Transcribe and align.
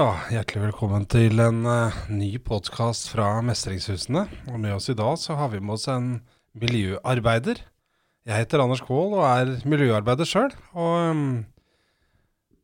Ja, 0.00 0.14
hjertelig 0.32 0.62
velkommen 0.62 1.02
til 1.12 1.42
en 1.44 1.58
uh, 1.68 1.96
ny 2.08 2.30
podkast 2.40 3.10
fra 3.10 3.42
Mestringshusene. 3.44 4.22
Og 4.48 4.54
med 4.62 4.72
oss 4.72 4.86
i 4.88 4.94
dag 4.96 5.18
så 5.20 5.34
har 5.36 5.50
vi 5.52 5.58
med 5.60 5.74
oss 5.74 5.84
en 5.92 6.06
miljøarbeider. 6.56 7.60
Jeg 8.24 8.38
heter 8.46 8.62
Anders 8.64 8.80
Kvål 8.86 9.18
og 9.18 9.26
er 9.26 9.50
miljøarbeider 9.68 10.24
sjøl. 10.30 10.54
Og 10.72 11.10
um, 11.10 11.26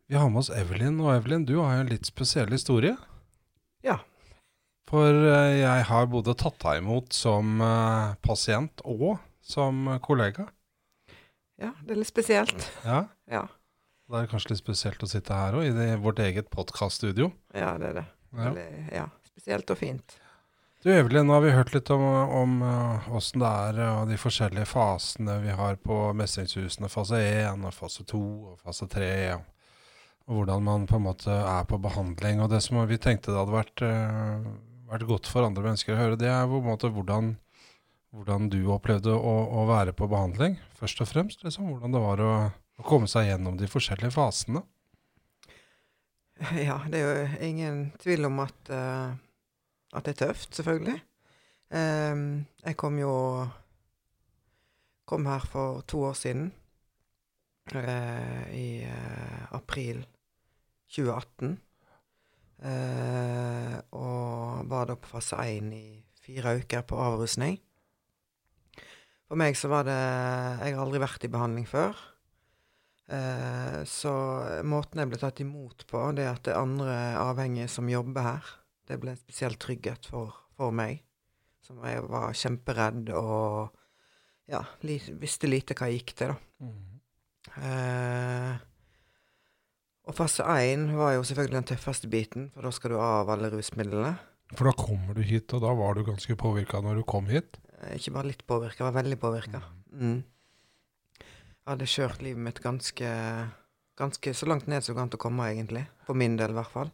vi 0.08 0.16
har 0.16 0.30
med 0.32 0.46
oss 0.46 0.48
Evelyn. 0.62 0.96
Og 1.04 1.12
Evelyn, 1.12 1.44
du 1.44 1.58
har 1.58 1.74
jo 1.74 1.84
en 1.84 1.92
litt 1.92 2.08
spesiell 2.08 2.56
historie. 2.56 2.94
Ja. 3.84 3.98
For 4.88 5.04
uh, 5.04 5.52
jeg 5.58 5.84
har 5.90 6.08
både 6.08 6.38
tatt 6.40 6.56
deg 6.64 6.80
imot 6.86 7.12
som 7.12 7.60
uh, 7.60 8.16
pasient 8.24 8.80
og 8.88 9.18
som 9.44 9.98
kollega. 10.08 10.48
Ja, 11.60 11.74
det 11.84 11.98
er 11.98 12.00
litt 12.00 12.14
spesielt. 12.14 12.70
Ja, 12.86 13.10
Ja, 13.28 13.44
Da 14.06 14.20
er 14.22 14.28
kanskje 14.30 14.52
litt 14.52 14.62
spesielt 14.62 15.02
å 15.02 15.08
sitte 15.10 15.34
her 15.34 15.56
òg, 15.58 15.64
i 15.66 15.74
det, 15.74 15.88
vårt 16.02 16.20
eget 16.22 16.46
podkaststudio. 16.52 17.32
ja 17.56 17.72
det 17.80 17.88
er 17.88 17.98
det. 18.00 18.06
Ja. 18.36 18.44
Veldig, 18.44 18.66
ja, 18.94 19.06
spesielt 19.26 19.70
og 19.72 19.78
fint. 19.80 20.18
Du 20.84 20.92
Evelyn, 20.92 21.26
nå 21.26 21.34
har 21.34 21.42
vi 21.42 21.54
hørt 21.56 21.72
litt 21.74 21.88
om, 21.90 22.60
uh, 22.62 23.08
åssen 23.16 23.42
det 23.42 23.48
er 23.48 23.80
og 23.88 24.10
de 24.10 24.18
forskjellige 24.20 24.68
fasene 24.70 25.40
vi 25.42 25.54
har 25.58 25.78
på 25.82 25.96
mestringshusene. 26.14 26.90
Fase 26.92 27.18
1 27.18 27.64
og 27.66 27.74
fase 27.74 28.04
2 28.06 28.20
og 28.52 28.60
fase 28.62 28.86
3. 28.92 29.08
Og, 29.34 30.36
hvordan 30.36 30.62
man 30.62 30.86
på 30.86 31.00
en 31.00 31.06
måte 31.08 31.32
er 31.32 31.66
på 31.66 31.80
behandling. 31.82 32.44
Og 32.44 32.52
det 32.52 32.60
som 32.62 32.78
vi 32.86 33.00
tenkte 33.02 33.32
det 33.32 33.40
hadde 33.40 33.56
vært, 33.56 33.82
uh, 33.82 34.46
vært 34.92 35.08
godt 35.10 35.32
for 35.32 35.48
andre 35.48 35.66
mennesker 35.66 35.96
å 35.96 35.98
høre, 35.98 36.20
det 36.20 36.30
er 36.30 36.46
på 36.46 36.60
en 36.60 36.68
måte 36.68 36.92
hvordan, 36.94 37.32
hvordan 38.14 38.46
du 38.54 38.60
opplevde 38.70 39.16
å, 39.16 39.34
å 39.58 39.66
være 39.72 39.96
på 39.96 40.06
behandling. 40.12 40.60
Først 40.78 41.02
og 41.02 41.10
fremst. 41.10 41.42
Liksom, 41.42 41.72
hvordan 41.72 41.98
det 41.98 42.04
var 42.04 42.22
å, 42.22 42.32
å 42.76 42.86
komme 42.86 43.08
seg 43.10 43.30
gjennom 43.30 43.56
de 43.60 43.68
forskjellige 43.70 44.14
fasene. 44.14 44.62
Ja, 46.66 46.82
det 46.90 47.00
er 47.00 47.06
jo 47.06 47.44
ingen 47.46 47.78
tvil 48.02 48.28
om 48.28 48.42
at, 48.44 48.58
uh, 48.68 49.14
at 49.96 50.04
det 50.04 50.16
er 50.16 50.26
tøft, 50.26 50.50
selvfølgelig. 50.58 50.98
Um, 51.72 52.44
jeg 52.62 52.76
kom 52.78 52.98
jo 53.00 53.14
Kom 55.06 55.26
her 55.30 55.44
for 55.46 55.84
to 55.86 56.00
år 56.08 56.16
siden. 56.18 56.48
Uh, 57.70 58.42
I 58.50 58.82
uh, 58.82 59.54
april 59.54 60.00
2018. 60.90 61.52
Uh, 62.58 63.76
og 63.94 64.66
var 64.66 64.90
da 64.90 64.96
på 64.98 65.12
fase 65.12 65.38
1 65.46 65.70
i 65.78 65.84
fire 66.18 66.56
uker 66.58 66.82
på 66.90 66.98
avrusning. 66.98 67.54
For 69.28 69.38
meg 69.38 69.54
så 69.58 69.70
var 69.70 69.86
det 69.86 69.94
Jeg 69.94 70.74
har 70.74 70.82
aldri 70.82 71.02
vært 71.02 71.26
i 71.26 71.30
behandling 71.30 71.70
før. 71.70 71.94
Eh, 73.06 73.80
så 73.86 74.12
måten 74.66 74.98
jeg 74.98 75.10
ble 75.12 75.18
tatt 75.20 75.42
imot 75.44 75.84
på, 75.90 76.02
det 76.16 76.26
at 76.26 76.42
det 76.46 76.54
er 76.54 76.62
andre 76.62 76.96
avhengige 77.22 77.68
som 77.70 77.90
jobber 77.90 78.26
her, 78.26 78.52
det 78.86 78.98
ble 79.02 79.12
en 79.14 79.20
spesiell 79.20 79.54
trygghet 79.62 80.08
for, 80.10 80.34
for 80.58 80.74
meg. 80.74 81.02
Som 81.66 81.82
jeg 81.82 82.02
var 82.06 82.34
kjemperedd 82.34 83.10
og 83.18 83.74
ja, 84.50 84.60
li, 84.86 85.00
visste 85.18 85.50
lite 85.50 85.74
hva 85.74 85.88
jeg 85.90 86.02
gikk 86.02 86.14
til, 86.20 86.34
da. 86.34 86.70
Eh, 87.56 88.54
og 90.06 90.14
fase 90.14 90.44
1 90.46 90.86
var 90.94 91.16
jo 91.16 91.24
selvfølgelig 91.26 91.58
den 91.58 91.68
tøffeste 91.72 92.10
biten, 92.10 92.50
for 92.54 92.66
da 92.66 92.70
skal 92.74 92.94
du 92.94 92.98
av 93.02 93.30
alle 93.34 93.50
rusmidlene. 93.50 94.12
For 94.54 94.68
da 94.68 94.74
kommer 94.78 95.16
du 95.18 95.24
hit, 95.26 95.50
og 95.56 95.64
da 95.64 95.72
var 95.74 95.98
du 95.98 96.04
ganske 96.06 96.36
påvirka 96.38 96.78
når 96.84 97.00
du 97.00 97.06
kom 97.10 97.26
hit. 97.30 97.58
Eh, 97.80 97.96
Ikke 97.98 98.14
bare 98.14 98.30
litt 98.30 98.46
påvirka, 98.46 98.84
jeg 98.84 98.86
var 98.86 98.98
veldig 99.00 99.18
påvirka. 99.18 99.62
Mm. 99.90 100.20
Jeg 100.22 100.35
hadde 101.66 101.88
kjørt 101.90 102.22
livet 102.22 102.42
mitt 102.42 102.60
ganske, 102.62 103.08
ganske 103.98 104.34
så 104.34 104.48
langt 104.48 104.68
ned 104.70 104.84
som 104.84 104.94
det 104.94 105.02
går 105.02 105.18
å 105.18 105.22
komme, 105.26 105.50
egentlig. 105.50 105.86
For 106.06 106.18
min 106.18 106.38
del, 106.38 106.54
i 106.54 106.58
hvert 106.58 106.72
fall. 106.72 106.92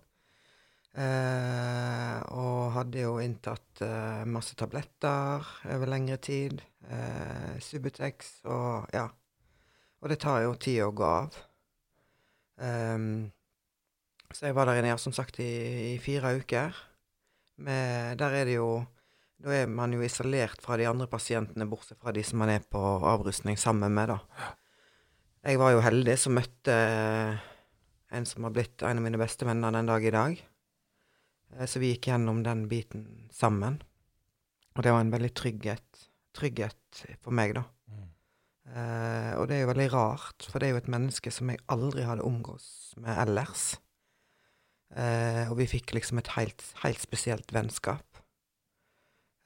Eh, 0.93 2.17
og 2.37 2.75
hadde 2.75 3.05
jo 3.07 3.17
inntatt 3.23 3.81
eh, 3.85 4.25
masse 4.29 4.57
tabletter 4.61 5.47
over 5.73 5.93
lengre 5.93 6.19
tid. 6.21 6.61
Eh, 6.89 7.57
Subutex 7.65 8.43
og 8.45 8.93
ja. 8.93 9.07
Og 10.03 10.11
det 10.11 10.19
tar 10.21 10.43
jo 10.45 10.57
tid 10.61 10.83
å 10.85 10.93
gå 10.93 11.07
av. 11.07 11.37
Um, 12.63 13.31
så 14.35 14.49
jeg 14.49 14.57
var 14.57 14.67
der 14.67 14.81
inne, 14.81 14.91
ja, 14.91 14.99
som 14.99 15.15
sagt, 15.15 15.39
i, 15.41 15.93
i 15.93 16.01
fire 16.03 16.35
uker. 16.41 16.75
Med, 17.63 18.19
der 18.19 18.35
er 18.41 18.49
det 18.49 18.57
jo 18.57 18.83
da 19.43 19.55
er 19.57 19.71
man 19.71 19.95
jo 19.95 20.03
isolert 20.07 20.61
fra 20.63 20.77
de 20.79 20.87
andre 20.87 21.09
pasientene, 21.11 21.67
bortsett 21.71 21.99
fra 22.03 22.13
de 22.15 22.23
som 22.27 22.39
man 22.43 22.51
er 22.53 22.63
på 22.63 22.79
avrustning 22.79 23.59
sammen 23.59 23.95
med, 23.95 24.13
da. 24.13 24.53
Jeg 25.43 25.59
var 25.59 25.73
jo 25.75 25.81
heldig 25.83 26.15
som 26.23 26.37
møtte 26.39 26.75
en 28.15 28.27
som 28.29 28.45
har 28.47 28.53
blitt 28.55 28.83
en 28.87 29.01
av 29.01 29.03
mine 29.03 29.19
beste 29.19 29.47
venner 29.49 29.75
den 29.75 29.89
dag 29.91 30.05
i 30.07 30.13
dag. 30.15 30.37
Eh, 31.57 31.67
Så 31.67 31.81
vi 31.83 31.91
gikk 31.93 32.07
gjennom 32.13 32.45
den 32.47 32.69
biten 32.71 33.29
sammen. 33.35 33.81
Og 34.77 34.85
det 34.85 34.93
var 34.95 35.01
en 35.03 35.11
veldig 35.11 35.33
trygghet, 35.35 36.05
trygghet 36.33 37.03
for 37.21 37.35
meg, 37.35 37.57
da. 37.57 37.65
Eh, 38.73 39.33
og 39.35 39.49
det 39.49 39.57
er 39.57 39.65
jo 39.65 39.73
veldig 39.73 39.89
rart, 39.93 40.47
for 40.47 40.61
det 40.61 40.69
er 40.69 40.77
jo 40.77 40.83
et 40.85 40.93
menneske 40.95 41.33
som 41.35 41.51
jeg 41.51 41.61
aldri 41.75 42.05
hadde 42.07 42.25
omgås 42.25 42.95
med 43.03 43.19
ellers. 43.25 43.65
Eh, 44.95 45.51
og 45.51 45.57
vi 45.59 45.67
fikk 45.67 45.93
liksom 45.97 46.21
et 46.23 46.31
helt, 46.37 46.63
helt 46.85 47.03
spesielt 47.03 47.51
vennskap. 47.53 48.23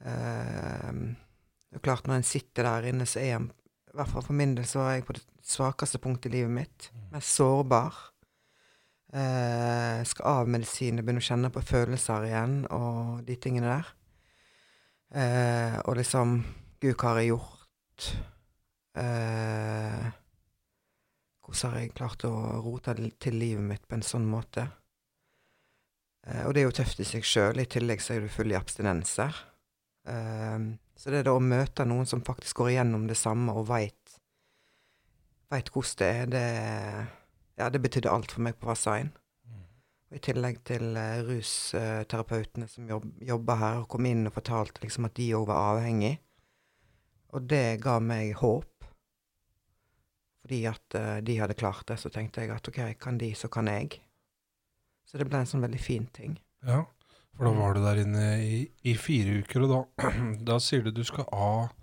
Eh, 0.05 0.93
det 0.93 1.81
er 1.81 1.87
klart, 1.89 2.05
når 2.07 2.21
en 2.21 2.29
sitter 2.29 2.69
der 2.69 2.91
inne, 2.93 3.09
så 3.09 3.25
er 3.25 3.39
en 3.39 3.49
I 3.95 3.97
hvert 3.97 4.13
fall 4.13 4.27
for 4.29 4.37
min 4.37 4.53
del 4.55 4.67
så 4.69 4.83
var 4.83 4.93
jeg 4.93 5.07
på 5.09 5.17
det 5.17 5.25
svakeste 5.47 6.01
punkt 6.03 6.27
i 6.27 6.33
livet 6.33 6.53
mitt. 6.53 6.91
Mest 7.13 7.37
sårbar. 7.39 7.95
Eh, 9.13 10.03
skal 10.05 10.27
av 10.27 10.49
medisiner, 10.51 11.05
begynne 11.05 11.23
å 11.23 11.29
kjenne 11.29 11.51
på 11.55 11.63
følelser 11.65 12.27
igjen, 12.27 12.57
og 12.75 13.23
de 13.27 13.37
tingene 13.41 13.77
der. 13.77 13.93
Eh, 15.17 15.77
og 15.87 15.97
liksom 16.01 16.41
Gud, 16.83 16.97
hva 16.99 17.15
har 17.15 17.23
jeg 17.23 17.31
gjort? 17.31 18.09
Eh, 18.99 20.09
hvordan 21.47 21.73
har 21.73 21.81
jeg 21.81 21.95
klart 21.95 22.27
å 22.27 22.33
rote 22.65 22.97
til 23.23 23.39
livet 23.39 23.65
mitt 23.65 23.87
på 23.87 23.97
en 23.97 24.05
sånn 24.05 24.27
måte? 24.29 24.67
Eh, 26.27 26.43
og 26.45 26.53
det 26.53 26.63
er 26.63 26.67
jo 26.67 26.77
tøft 26.81 27.01
i 27.01 27.07
seg 27.07 27.25
sjøl. 27.25 27.63
I 27.63 27.69
tillegg 27.71 28.03
så 28.03 28.17
er 28.17 28.27
du 28.27 28.33
full 28.33 28.53
i 28.53 28.59
abstinenser. 28.59 29.39
Eh, 30.11 30.59
så 30.97 31.13
det 31.13 31.23
er 31.23 31.31
da 31.31 31.37
å 31.37 31.45
møte 31.45 31.87
noen 31.87 32.09
som 32.09 32.25
faktisk 32.27 32.61
går 32.61 32.75
igjennom 32.75 33.07
det 33.09 33.19
samme 33.21 33.55
og 33.57 33.69
veit 33.71 34.06
Veit 35.53 35.71
hvordan 35.71 36.01
det 36.01 36.09
er, 36.11 36.27
det 36.35 36.47
Ja, 37.57 37.71
det 37.73 37.81
betydde 37.81 38.13
alt 38.13 38.33
for 38.35 38.45
meg 38.45 38.59
på 38.61 38.69
Vasain. 38.69 39.13
Og 40.07 40.19
I 40.19 40.23
tillegg 40.23 40.59
til 40.67 40.93
uh, 40.95 41.23
rusterapeutene 41.27 42.69
som 42.71 42.87
jobb, 42.91 43.07
jobba 43.27 43.57
her, 43.59 43.79
og 43.83 43.89
kom 43.91 44.07
inn 44.07 44.29
og 44.29 44.35
fortalte 44.37 44.83
liksom 44.85 45.09
at 45.09 45.17
de 45.19 45.31
òg 45.35 45.47
var 45.49 45.73
avhengig. 45.73 46.13
Og 47.35 47.47
det 47.51 47.81
ga 47.83 47.97
meg 47.99 48.37
håp. 48.39 48.87
Fordi 50.45 50.61
at 50.71 50.99
uh, 50.99 51.17
de 51.27 51.39
hadde 51.41 51.59
klart 51.59 51.89
det, 51.91 51.99
så 51.99 52.13
tenkte 52.13 52.45
jeg 52.45 52.55
at 52.55 52.71
OK, 52.71 52.83
kan 53.03 53.19
de, 53.19 53.33
så 53.35 53.51
kan 53.51 53.71
jeg. 53.73 53.99
Så 55.07 55.19
det 55.19 55.27
ble 55.31 55.41
en 55.43 55.51
sånn 55.51 55.65
veldig 55.65 55.81
fin 55.83 56.07
ting. 56.15 56.37
Ja, 56.67 56.85
for 57.37 57.49
da 57.49 57.57
var 57.57 57.75
du 57.75 57.83
der 57.83 58.05
inne 58.05 58.29
i, 58.45 58.61
i 58.87 58.95
fire 59.01 59.41
uker, 59.43 59.67
og 59.67 59.75
da, 59.75 60.09
da 60.53 60.61
sier 60.63 60.87
du 60.87 60.95
du 60.95 61.03
skal 61.07 61.27
av, 61.35 61.75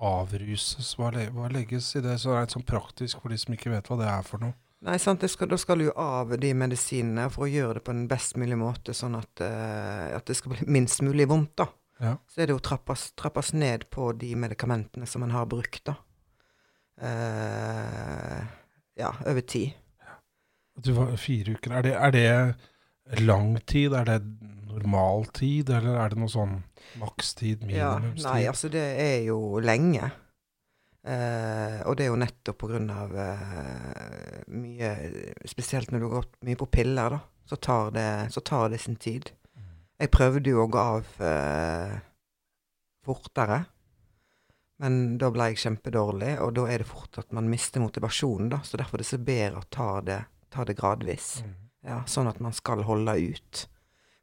avruses. 0.00 0.94
Hva, 0.96 1.10
le- 1.14 1.30
hva 1.34 1.50
legges 1.52 1.92
i 1.96 2.02
det? 2.04 2.16
Så 2.22 2.32
det 2.32 2.40
er 2.40 2.52
sånn 2.54 2.66
praktisk 2.66 3.20
for 3.22 3.32
de 3.32 3.38
som 3.40 3.54
ikke 3.54 3.72
vet 3.72 3.90
hva 3.90 3.98
det 4.00 4.08
er 4.10 4.26
for 4.26 4.42
noe. 4.42 4.56
Nei, 4.80 4.96
sant, 4.96 5.20
det 5.20 5.28
skal, 5.28 5.50
da 5.50 5.58
skal 5.60 5.76
du 5.76 5.90
jo 5.90 5.96
av 6.00 6.30
de 6.40 6.54
medisinene 6.56 7.26
for 7.28 7.44
å 7.44 7.50
gjøre 7.52 7.76
det 7.76 7.84
på 7.84 7.92
en 7.92 8.06
best 8.08 8.38
mulig 8.40 8.56
måte, 8.56 8.94
sånn 8.96 9.18
at, 9.18 9.42
uh, 9.44 10.06
at 10.16 10.24
det 10.24 10.38
skal 10.38 10.54
bli 10.54 10.68
minst 10.72 11.02
mulig 11.04 11.26
vondt, 11.28 11.52
da. 11.60 11.66
Ja. 12.00 12.14
Så 12.32 12.40
er 12.40 12.48
det 12.48 12.54
jo 12.56 12.62
trappes, 12.64 13.10
trappes 13.12 13.52
ned 13.52 13.84
på 13.92 14.06
de 14.16 14.30
medikamentene 14.40 15.04
som 15.04 15.26
en 15.26 15.34
har 15.36 15.44
brukt, 15.52 15.82
da. 15.90 15.98
Uh, 16.96 18.40
ja, 18.96 19.12
over 19.28 19.44
tid. 19.44 19.76
Ja. 20.00 20.16
Du 20.80 20.94
var 20.96 21.12
fire 21.20 21.58
uker. 21.60 21.76
Er 21.76 21.84
det, 21.84 21.94
er 22.00 22.16
det 22.16 23.20
lang 23.20 23.58
tid? 23.68 23.92
Er 24.00 24.08
det 24.08 24.18
normal 24.70 25.26
tid, 25.36 25.70
eller 25.74 25.98
er 26.04 26.12
det 26.14 26.18
noe 26.22 26.30
sånn 26.32 26.56
makstid, 27.00 27.64
Ja, 27.70 27.96
minimumstid? 27.98 28.26
nei, 28.26 28.40
altså 28.50 28.70
det 28.72 28.84
er 29.02 29.18
jo 29.26 29.60
lenge. 29.64 30.10
Eh, 31.00 31.80
og 31.88 31.96
det 31.96 32.04
er 32.04 32.10
jo 32.10 32.18
nettopp 32.20 32.58
på 32.60 32.68
grunn 32.68 32.90
av 32.92 33.14
eh, 33.16 34.42
mye 34.52 34.90
Spesielt 35.48 35.88
når 35.94 36.02
du 36.02 36.04
har 36.10 36.16
gått 36.18 36.34
mye 36.44 36.58
på 36.60 36.68
piller, 36.68 37.16
da. 37.16 37.20
Så 37.48 37.56
tar 37.56 37.90
det, 37.96 38.08
så 38.34 38.40
tar 38.44 38.68
det 38.70 38.78
sin 38.82 38.96
tid. 39.00 39.30
Jeg 40.00 40.10
prøvde 40.12 40.52
jo 40.52 40.62
å 40.64 40.68
gå 40.70 40.78
av 40.80 41.08
eh, 41.24 41.96
fortere. 43.04 43.64
Men 44.80 45.18
da 45.20 45.28
ble 45.32 45.50
jeg 45.50 45.60
kjempedårlig, 45.64 46.36
og 46.40 46.54
da 46.56 46.62
er 46.72 46.80
det 46.80 46.88
fort 46.88 47.18
at 47.20 47.34
man 47.36 47.50
mister 47.52 47.82
motivasjonen, 47.82 48.48
da. 48.54 48.60
Så 48.64 48.78
derfor 48.80 48.96
er 48.96 49.04
det 49.04 49.10
så 49.10 49.18
bedre 49.20 49.60
å 49.60 49.68
ta 49.68 49.88
det, 50.04 50.20
ta 50.52 50.64
det 50.64 50.76
gradvis. 50.78 51.40
Mm. 51.44 51.56
Ja, 51.90 51.98
sånn 52.08 52.28
at 52.30 52.40
man 52.44 52.52
skal 52.56 52.84
holde 52.84 53.16
ut. 53.32 53.66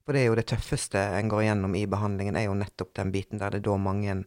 For 0.07 0.15
det 0.15 0.23
er 0.23 0.29
jo 0.29 0.37
det 0.39 0.47
tøffeste 0.47 1.01
en 1.17 1.27
går 1.27 1.49
gjennom 1.49 1.73
i 1.75 1.83
behandlingen, 1.91 2.37
er 2.39 2.47
jo 2.47 2.55
nettopp 2.55 2.93
den 2.95 3.11
biten 3.11 3.41
der 3.41 3.51
det 3.51 3.59
er 3.59 3.65
da 3.67 3.73
mange 3.75 4.21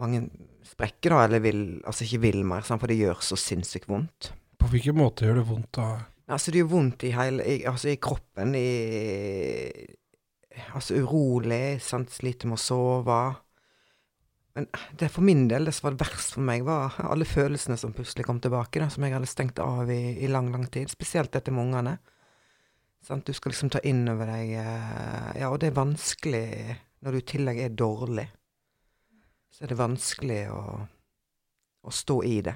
mange 0.00 0.20
sprekker, 0.64 1.12
da, 1.12 1.24
eller 1.24 1.42
vil, 1.44 1.62
altså 1.88 2.04
ikke 2.04 2.20
vil 2.26 2.44
mer, 2.48 2.64
sant? 2.64 2.80
for 2.82 2.92
det 2.92 2.98
gjør 3.00 3.20
så 3.24 3.36
sinnssykt 3.40 3.88
vondt. 3.88 4.30
På 4.60 4.68
hvilken 4.72 4.96
måte 4.96 5.24
gjør 5.26 5.40
det 5.40 5.46
vondt 5.48 5.72
da? 5.76 5.88
Altså, 6.30 6.52
det 6.52 6.60
gjør 6.60 6.70
vondt 6.74 7.04
i 7.08 7.14
hele 7.16 7.46
i, 7.48 7.56
Altså, 7.66 7.90
i 7.90 8.00
kroppen. 8.00 8.54
I 8.54 9.96
Altså, 10.76 11.00
urolig, 11.00 11.80
sant, 11.82 12.12
sliter 12.12 12.50
med 12.50 12.58
å 12.58 12.62
sove. 12.62 13.18
Men 14.58 14.66
det 14.98 15.08
for 15.14 15.24
min 15.24 15.46
del, 15.48 15.64
det 15.64 15.72
som 15.76 15.88
var 15.88 16.00
verst 16.02 16.34
for 16.36 16.44
meg, 16.44 16.64
var 16.66 16.98
alle 17.06 17.24
følelsene 17.24 17.78
som 17.80 17.94
plutselig 17.96 18.26
kom 18.28 18.42
tilbake, 18.42 18.82
da, 18.82 18.90
som 18.92 19.06
jeg 19.06 19.14
hadde 19.16 19.30
stengt 19.30 19.62
av 19.62 19.90
i, 19.90 20.18
i 20.20 20.28
lang, 20.28 20.50
lang 20.52 20.66
tid. 20.68 20.90
Spesielt 20.92 21.32
dette 21.32 21.54
med 21.54 21.70
ungene. 21.70 21.96
Sant? 23.04 23.26
Du 23.26 23.36
skal 23.36 23.54
liksom 23.54 23.72
ta 23.72 23.80
inn 23.86 24.04
over 24.12 24.28
deg 24.28 24.54
eh, 24.60 25.28
Ja, 25.40 25.50
og 25.50 25.60
det 25.62 25.70
er 25.70 25.78
vanskelig 25.80 26.46
når 27.00 27.16
du 27.16 27.20
i 27.20 27.28
tillegg 27.32 27.60
er 27.64 27.76
dårlig. 27.76 28.26
Så 29.50 29.64
er 29.64 29.72
det 29.72 29.80
vanskelig 29.80 30.40
å, 30.52 30.64
å 31.80 31.92
stå 31.94 32.18
i 32.28 32.40
det. 32.44 32.54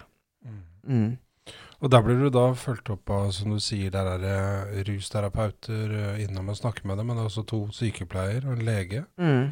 Mm. 0.85 1.15
Og 1.85 1.91
der 1.93 2.05
blir 2.05 2.21
du 2.21 2.29
da 2.33 2.45
fulgt 2.57 2.91
opp 2.93 3.11
av, 3.13 3.31
som 3.37 3.53
du 3.53 3.61
sier, 3.61 3.91
der 3.93 4.15
er 4.15 4.21
det 4.23 4.85
rusterapeuter 4.89 5.97
eh, 6.01 6.21
innom 6.25 6.53
og 6.53 6.61
snakker 6.61 6.87
med 6.89 7.01
dem, 7.01 7.09
men 7.09 7.19
det 7.19 7.25
er 7.25 7.33
også 7.33 7.47
to 7.49 7.65
sykepleier 7.75 8.47
og 8.47 8.55
en 8.55 8.65
lege. 8.69 9.05
Mm. 9.21 9.51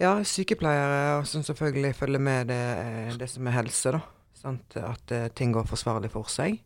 Ja, 0.00 0.16
sykepleiere 0.26 1.24
som 1.30 1.42
selvfølgelig 1.46 1.94
følger 1.98 2.22
med 2.22 2.50
det, 2.50 2.62
eh, 2.82 3.16
det 3.18 3.30
som 3.30 3.46
er 3.46 3.58
helse, 3.60 3.94
da. 3.94 4.02
Sant? 4.44 4.76
At 4.76 5.14
eh, 5.14 5.30
ting 5.34 5.54
går 5.54 5.66
forsvarlig 5.70 6.10
for 6.12 6.30
seg. 6.30 6.58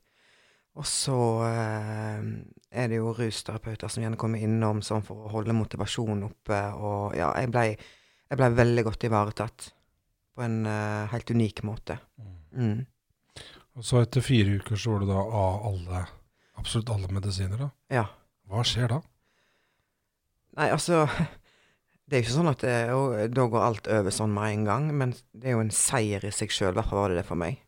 Og 0.79 0.87
så 0.89 1.19
eh, 1.49 2.29
er 2.71 2.91
det 2.91 2.99
jo 3.01 3.15
rusterapeuter 3.17 3.89
som 3.89 4.03
gjerne 4.05 4.19
kommer 4.21 4.43
innom 4.45 4.83
sånn 4.85 5.05
for 5.07 5.25
å 5.25 5.33
holde 5.33 5.57
motivasjonen 5.57 6.27
oppe. 6.27 6.61
Og 6.77 7.17
ja, 7.17 7.33
jeg 7.41 7.53
blei 7.53 7.71
ble 8.37 8.51
veldig 8.53 8.85
godt 8.85 9.07
ivaretatt 9.09 9.71
på 10.37 10.45
en 10.45 10.61
uh, 10.69 11.09
helt 11.13 11.31
unik 11.33 11.65
måte. 11.67 11.97
Mm. 12.53 12.85
Og 13.79 13.87
så 13.87 14.03
etter 14.03 14.25
fire 14.25 14.59
uker 14.61 14.79
så 14.79 14.95
var 14.95 15.05
du 15.05 15.11
da 15.11 15.23
av 15.23 15.67
alle, 15.71 16.03
absolutt 16.61 16.93
alle 16.93 17.11
medisiner, 17.15 17.61
da. 17.61 17.69
Ja. 17.95 18.05
Hva 18.49 18.65
skjer 18.67 18.91
da? 18.93 19.03
Nei, 20.59 20.71
altså 20.73 21.05
Det 22.09 22.17
er 22.17 22.23
jo 22.23 22.25
ikke 22.25 22.37
sånn 22.39 22.49
at 22.49 22.63
det, 22.65 22.77
og, 22.97 23.17
da 23.37 23.45
går 23.53 23.65
alt 23.67 23.89
over 23.93 24.15
sånn 24.17 24.33
med 24.33 24.55
en 24.55 24.63
gang, 24.65 24.87
men 24.97 25.11
det 25.37 25.51
er 25.51 25.59
jo 25.59 25.65
en 25.67 25.75
seier 25.77 26.25
i 26.25 26.31
seg 26.33 26.55
sjøl. 26.55 26.71
I 26.73 26.79
hvert 26.79 26.89
fall 26.89 27.03
var 27.03 27.13
det 27.13 27.19
det 27.19 27.25
for 27.29 27.41
meg. 27.41 27.59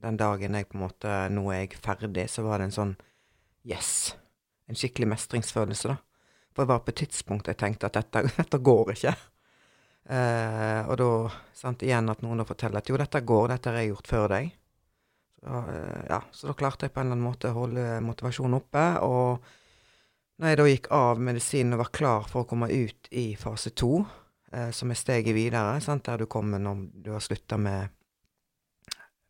Den 0.00 0.16
dagen 0.16 0.56
jeg 0.56 0.66
på 0.70 0.78
en 0.78 0.84
måte 0.86 1.18
Nå 1.30 1.44
er 1.52 1.60
jeg 1.60 1.76
ferdig, 1.76 2.24
så 2.32 2.42
var 2.46 2.58
det 2.58 2.70
en 2.70 2.74
sånn 2.78 2.94
yes. 3.68 4.14
En 4.72 4.78
skikkelig 4.78 5.10
mestringsfølelse, 5.12 5.92
da. 5.92 5.98
For 6.52 6.64
det 6.64 6.72
var 6.72 6.82
på 6.84 6.92
et 6.92 7.02
tidspunkt 7.04 7.48
jeg 7.48 7.60
tenkte 7.60 7.88
at 7.88 7.98
dette, 8.00 8.24
dette 8.40 8.60
går 8.64 8.94
ikke. 8.96 9.12
Eh, 10.02 10.80
og 10.88 10.96
da, 10.98 11.10
sant, 11.56 11.84
igjen 11.84 12.10
at 12.10 12.24
noen 12.24 12.42
da 12.42 12.46
forteller 12.48 12.80
at 12.80 12.90
jo, 12.90 12.98
dette 13.00 13.20
går, 13.28 13.52
dette 13.52 13.70
har 13.70 13.82
jeg 13.82 13.92
gjort 13.92 14.10
før 14.10 14.26
deg. 14.34 14.50
Så, 15.42 15.60
eh, 15.74 16.02
ja, 16.08 16.20
så 16.32 16.50
da 16.50 16.56
klarte 16.58 16.88
jeg 16.88 16.94
på 16.94 17.02
en 17.02 17.10
eller 17.10 17.18
annen 17.18 17.28
måte 17.28 17.52
å 17.52 17.58
holde 17.60 17.86
motivasjonen 18.06 18.58
oppe. 18.58 18.84
Og 19.04 19.52
når 20.42 20.52
jeg 20.52 20.60
da 20.60 20.68
gikk 20.72 20.90
av 20.96 21.22
medisinen 21.22 21.76
og 21.76 21.84
var 21.84 21.94
klar 21.94 22.28
for 22.30 22.42
å 22.42 22.50
komme 22.50 22.70
ut 22.72 23.10
i 23.14 23.32
fase 23.38 23.74
to, 23.78 24.04
eh, 24.52 24.70
som 24.74 24.90
er 24.90 25.00
steget 25.00 25.36
videre, 25.36 25.80
sant, 25.84 26.04
der 26.08 26.24
du 26.24 26.26
kommer 26.26 26.62
når 26.62 26.86
du 27.04 27.12
har 27.14 27.22
slutta 27.22 27.60
med, 27.60 27.92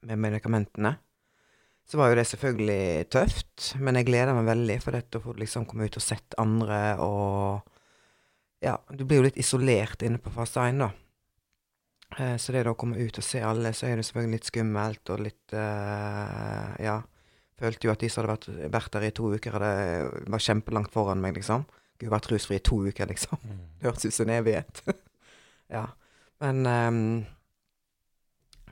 med 0.08 0.24
medikamentene, 0.30 0.96
så 1.92 1.98
var 2.00 2.08
jo 2.08 2.16
det 2.16 2.24
selvfølgelig 2.24 3.08
tøft. 3.12 3.66
Men 3.76 3.98
jeg 3.98 4.06
gleder 4.08 4.32
meg 4.32 4.46
veldig 4.48 4.78
for 4.80 4.96
dette 4.96 5.18
å 5.18 5.24
få 5.26 5.34
liksom 5.36 5.66
komme 5.68 5.84
ut 5.84 5.98
og 6.00 6.04
sett 6.04 6.38
andre 6.40 6.80
og 7.04 7.68
Ja, 8.62 8.78
du 8.88 9.02
blir 9.04 9.18
jo 9.18 9.26
litt 9.26 9.40
isolert 9.42 10.00
inne 10.06 10.20
på 10.22 10.30
fast 10.32 10.56
1, 10.56 10.78
da. 10.80 10.88
Eh, 12.16 12.36
så 12.40 12.54
det 12.54 12.62
da 12.64 12.72
å 12.72 12.78
komme 12.78 12.96
ut 12.96 13.18
og 13.20 13.26
se 13.26 13.42
alle, 13.44 13.74
så 13.76 13.90
er 13.90 13.98
det 13.98 14.06
selvfølgelig 14.08 14.38
litt 14.38 14.48
skummelt 14.48 15.12
og 15.12 15.24
litt 15.26 15.56
eh, 15.58 16.72
Ja. 16.86 17.02
Følte 17.60 17.86
jo 17.86 17.92
at 17.92 18.00
de 18.00 18.08
som 18.08 18.24
hadde 18.24 18.38
vært, 18.38 18.72
vært 18.72 18.94
der 18.96 19.04
i 19.10 19.12
to 19.12 19.28
uker, 19.34 19.58
hadde, 19.58 20.24
var 20.32 20.42
kjempelangt 20.46 20.94
foran 20.94 21.20
meg, 21.20 21.36
liksom. 21.36 21.66
Gud, 22.00 22.08
vært 22.10 22.30
rusfri 22.32 22.56
i 22.56 22.64
to 22.64 22.80
uker, 22.88 23.10
liksom. 23.12 23.36
Det 23.76 23.90
hørtes 23.90 24.08
ut 24.08 24.16
som 24.16 24.30
en 24.30 24.38
evighet. 24.38 24.80
ja. 25.76 25.84
Men 26.40 26.64
um, 26.64 27.04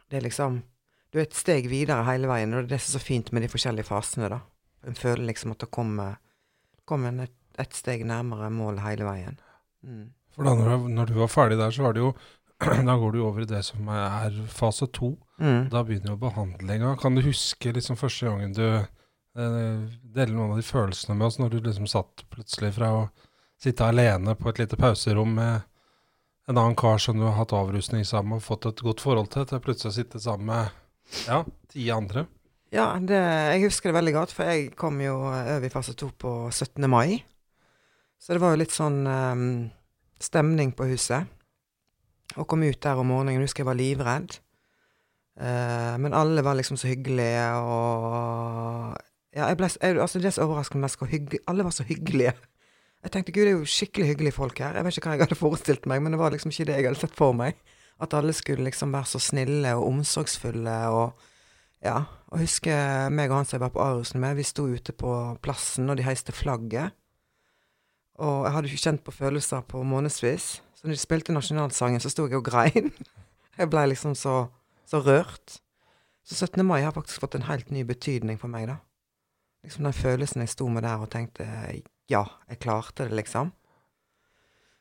det 0.08 0.22
er 0.22 0.26
liksom 0.30 0.62
Du 1.10 1.18
er 1.18 1.26
et 1.26 1.34
steg 1.34 1.66
videre 1.70 2.04
hele 2.06 2.28
veien, 2.30 2.52
og 2.54 2.62
det 2.62 2.68
er 2.68 2.76
det 2.76 2.80
som 2.84 2.94
er 2.94 3.00
så 3.00 3.04
fint 3.06 3.32
med 3.34 3.42
de 3.42 3.48
forskjellige 3.50 3.88
fasene, 3.88 4.28
da. 4.30 4.40
En 4.86 4.94
føler 4.96 5.26
liksom 5.26 5.52
at 5.56 5.64
det 5.64 5.70
kommer, 5.74 6.18
kommer 6.88 7.16
et, 7.24 7.34
et 7.60 7.74
steg 7.76 8.04
nærmere 8.08 8.50
målet 8.54 8.84
hele 8.84 9.04
veien. 9.08 9.40
Mm. 9.82 10.04
For 10.36 10.46
da 10.46 10.54
når, 10.54 10.70
du- 10.84 10.92
når 10.94 11.10
du 11.10 11.14
var 11.18 11.32
ferdig 11.32 11.58
der, 11.58 11.70
så 11.74 11.82
var 11.88 11.96
det 11.96 12.04
jo 12.04 12.12
Da 12.60 12.94
går 13.00 13.12
du 13.14 13.22
over 13.24 13.40
i 13.42 13.48
det 13.48 13.62
som 13.64 13.88
er 13.88 14.34
fase 14.52 14.86
to. 14.92 15.14
Mm. 15.40 15.70
Da 15.72 15.80
begynner 15.82 16.12
jo 16.12 16.16
behandlinga. 16.20 16.94
Kan 17.00 17.14
du 17.16 17.22
huske 17.24 17.72
liksom 17.72 17.96
første 17.96 18.26
gangen 18.28 18.52
du 18.52 18.62
eh, 18.68 19.80
deler 20.04 20.34
noen 20.36 20.52
av 20.54 20.60
de 20.60 20.66
følelsene 20.68 21.16
med 21.16 21.26
oss, 21.30 21.38
når 21.40 21.54
du 21.54 21.60
liksom 21.64 21.88
satt 21.88 22.26
plutselig 22.30 22.74
fra 22.76 22.90
å 22.98 23.06
sitte 23.60 23.88
alene 23.88 24.34
på 24.36 24.48
et 24.52 24.60
lite 24.60 24.76
pauserom 24.80 25.32
med 25.40 25.62
en 26.48 26.58
annen 26.58 26.76
kar 26.76 26.98
som 27.00 27.16
du 27.18 27.24
har 27.26 27.36
hatt 27.38 27.52
avrusning 27.56 28.04
sammen 28.08 28.34
med 28.34 28.42
og 28.42 28.46
fått 28.46 28.68
et 28.70 28.80
godt 28.84 29.00
forhold 29.04 29.28
til, 29.32 29.44
til 29.48 29.60
plutselig 29.64 29.90
å 29.92 29.96
sitte 29.96 30.20
sammen 30.20 30.48
med 30.52 30.76
ja, 31.26 31.42
ti 31.70 31.88
andre? 31.94 32.26
Ja, 32.70 32.92
det, 33.02 33.18
jeg 33.18 33.64
husker 33.66 33.90
det 33.90 33.96
veldig 33.98 34.12
godt, 34.14 34.32
for 34.34 34.46
jeg 34.46 34.70
kom 34.78 35.00
jo 35.02 35.16
over 35.26 35.66
i 35.66 35.72
fase 35.72 35.96
to 35.98 36.12
på 36.14 36.50
17. 36.52 36.86
mai. 36.90 37.18
Så 38.20 38.36
det 38.36 38.42
var 38.42 38.54
jo 38.54 38.60
litt 38.60 38.74
sånn 38.74 39.00
um, 39.08 39.48
stemning 40.22 40.70
på 40.76 40.86
huset. 40.92 41.26
Å 42.38 42.46
komme 42.46 42.68
ut 42.70 42.78
der 42.84 43.00
om 43.00 43.10
morgenen, 43.10 43.40
jeg 43.40 43.48
husker 43.48 43.64
jeg 43.64 43.70
var 43.72 43.80
livredd. 43.80 44.36
Uh, 45.40 45.96
men 45.98 46.14
alle 46.14 46.44
var 46.46 46.58
liksom 46.58 46.78
så 46.78 46.90
hyggelige, 46.90 47.46
og 47.58 48.98
Ja, 49.30 49.46
jeg 49.46 49.60
ble, 49.60 49.68
jeg, 49.70 49.98
altså 50.02 50.18
det 50.22 50.32
som 50.34 50.48
overrasket 50.48 50.76
meg 50.76 50.88
mest, 50.88 50.98
hvor 50.98 51.06
hyggelig 51.10 51.38
Alle 51.46 51.62
var 51.62 51.74
så 51.74 51.84
hyggelige. 51.86 52.32
Jeg 53.00 53.12
tenkte 53.14 53.32
gud, 53.32 53.44
det 53.46 53.52
er 53.52 53.58
jo 53.58 53.74
skikkelig 53.74 54.08
hyggelige 54.10 54.36
folk 54.36 54.58
her. 54.60 54.74
Jeg 54.76 54.84
vet 54.84 54.98
ikke 54.98 55.08
hva 55.08 55.14
jeg 55.16 55.24
hadde 55.24 55.38
forestilt 55.38 55.86
meg, 55.90 56.02
men 56.02 56.12
det 56.12 56.18
var 56.20 56.34
liksom 56.34 56.52
ikke 56.52 56.66
det 56.68 56.76
jeg 56.76 56.88
hadde 56.90 57.00
sett 57.00 57.14
for 57.16 57.34
meg. 57.34 57.58
At 58.00 58.14
alle 58.16 58.32
skulle 58.32 58.64
liksom 58.64 58.94
være 58.94 59.10
så 59.10 59.20
snille 59.20 59.74
og 59.76 59.86
omsorgsfulle 59.90 60.76
og 60.94 61.26
ja. 61.84 62.02
Og 62.30 62.42
husker 62.44 63.10
meg 63.12 63.32
og 63.32 63.40
han 63.40 63.48
som 63.48 63.56
jeg 63.56 63.64
var 63.64 63.74
på 63.74 63.82
Arusen 63.82 64.20
med, 64.22 64.36
vi 64.38 64.46
sto 64.46 64.66
ute 64.68 64.92
på 64.94 65.12
plassen, 65.42 65.90
og 65.90 65.98
de 65.98 66.06
heiste 66.06 66.32
flagget. 66.32 66.94
Og 68.20 68.44
jeg 68.44 68.52
hadde 68.54 68.70
ikke 68.70 68.84
kjent 68.84 69.04
på 69.04 69.14
følelser 69.16 69.64
på 69.66 69.82
månedsvis. 69.82 70.60
Så 70.76 70.86
når 70.86 70.94
de 70.94 71.00
spilte 71.00 71.34
nasjonalsangen, 71.34 72.00
så 72.00 72.12
sto 72.12 72.28
jeg 72.28 72.38
og 72.38 72.46
grein. 72.46 72.92
Jeg 73.58 73.68
blei 73.68 73.82
liksom 73.90 74.14
så, 74.16 74.46
så 74.88 75.02
rørt. 75.04 75.58
Så 76.24 76.46
17. 76.46 76.62
mai 76.64 76.80
har 76.80 76.94
faktisk 76.96 77.20
fått 77.20 77.34
en 77.36 77.44
helt 77.44 77.68
ny 77.74 77.82
betydning 77.84 78.38
for 78.40 78.48
meg, 78.48 78.70
da. 78.70 78.76
Liksom 79.66 79.84
den 79.84 79.92
følelsen 79.92 80.40
jeg 80.40 80.52
sto 80.54 80.68
med 80.72 80.86
der 80.86 81.02
og 81.02 81.10
tenkte 81.12 81.44
ja, 82.08 82.22
jeg 82.48 82.60
klarte 82.62 83.04
det, 83.04 83.18
liksom. 83.18 83.50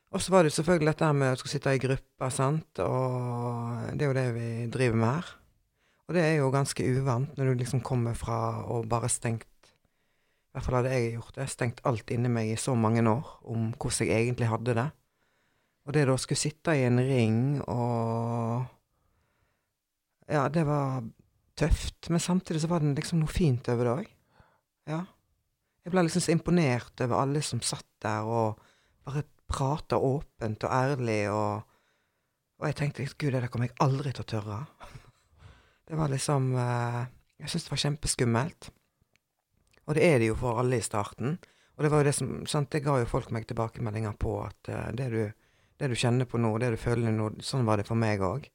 Og 0.09 0.21
så 0.21 0.33
var 0.33 0.43
det 0.43 0.53
selvfølgelig 0.55 0.89
dette 0.89 1.09
med 1.13 1.35
å 1.35 1.37
skulle 1.37 1.53
sitte 1.53 1.73
i 1.77 1.81
grupper, 1.81 2.31
sant, 2.33 2.81
og 2.81 3.91
det 3.93 4.05
er 4.05 4.09
jo 4.09 4.17
det 4.17 4.29
vi 4.33 4.47
driver 4.73 4.97
med 4.97 5.11
her. 5.19 5.35
Og 6.09 6.15
det 6.17 6.23
er 6.25 6.39
jo 6.39 6.49
ganske 6.49 6.85
uvant 6.97 7.35
når 7.37 7.51
du 7.51 7.59
liksom 7.61 7.83
kommer 7.85 8.15
fra 8.17 8.63
å 8.65 8.81
bare 8.89 9.11
stengt 9.13 9.45
I 9.45 10.57
hvert 10.57 10.65
fall 10.65 10.79
hadde 10.79 10.95
jeg 10.95 11.11
gjort 11.19 11.35
det. 11.37 11.45
Stengt 11.53 11.83
alt 11.85 12.09
inni 12.09 12.31
meg 12.33 12.49
i 12.49 12.57
så 12.57 12.73
mange 12.73 13.03
år 13.05 13.35
om 13.45 13.69
hvordan 13.75 14.09
jeg 14.09 14.23
egentlig 14.25 14.49
hadde 14.49 14.73
det. 14.79 14.87
Og 15.85 15.93
det 15.93 16.07
da 16.09 16.15
skulle 16.17 16.41
sitte 16.41 16.73
i 16.73 16.87
en 16.87 16.97
ring 17.01 17.39
og 17.69 18.65
Ja, 20.29 20.47
det 20.49 20.65
var 20.65 21.05
tøft. 21.57 22.09
Men 22.09 22.21
samtidig 22.21 22.63
så 22.63 22.71
var 22.73 22.81
det 22.81 22.95
liksom 22.97 23.21
noe 23.21 23.29
fint 23.29 23.69
over 23.69 23.85
det 23.85 23.93
òg. 23.93 24.11
Ja. 24.89 25.03
Jeg 25.85 25.93
ble 25.93 26.03
liksom 26.05 26.25
så 26.25 26.33
imponert 26.33 27.05
over 27.05 27.21
alle 27.21 27.41
som 27.45 27.61
satt 27.61 27.87
der 28.01 28.25
og 28.25 28.57
bare 29.05 29.23
prata 29.49 29.97
åpent 29.97 30.63
og 30.67 30.73
ærlig 30.73 31.23
og 31.33 31.65
Og 32.59 32.67
jeg 32.67 32.75
tenkte 32.75 33.05
gud, 33.17 33.31
det 33.31 33.47
kommer 33.51 33.69
jeg 33.69 33.77
aldri 33.79 34.11
til 34.11 34.25
å 34.25 34.27
tørre. 34.27 34.57
Det 35.87 35.95
var 35.97 36.11
liksom 36.11 36.51
eh, 36.59 37.05
Jeg 37.39 37.49
syntes 37.49 37.63
det 37.63 37.71
var 37.71 37.81
kjempeskummelt. 37.83 38.69
Og 39.87 39.95
det 39.95 40.03
er 40.03 40.19
det 40.19 40.27
jo 40.27 40.35
for 40.35 40.59
alle 40.59 40.77
i 40.77 40.83
starten. 40.83 41.39
Og 41.77 41.83
det 41.83 41.91
var 41.91 42.03
jo 42.03 42.07
det 42.09 42.15
som 42.17 42.33
sant, 42.45 42.69
Det 42.69 42.83
ga 42.83 42.97
jo 42.99 43.07
folk 43.07 43.31
meg 43.31 43.47
tilbakemeldinger 43.47 44.13
på 44.19 44.35
at 44.43 44.69
eh, 44.69 44.91
det, 44.91 45.07
du, 45.09 45.23
det 45.79 45.89
du 45.89 45.95
kjenner 45.95 46.27
på 46.27 46.37
nå, 46.37 46.51
det 46.59 46.73
du 46.75 46.77
føler 46.77 47.15
nå, 47.15 47.31
sånn 47.39 47.65
var 47.65 47.79
det 47.79 47.87
for 47.87 47.95
meg 47.95 48.19
òg. 48.19 48.51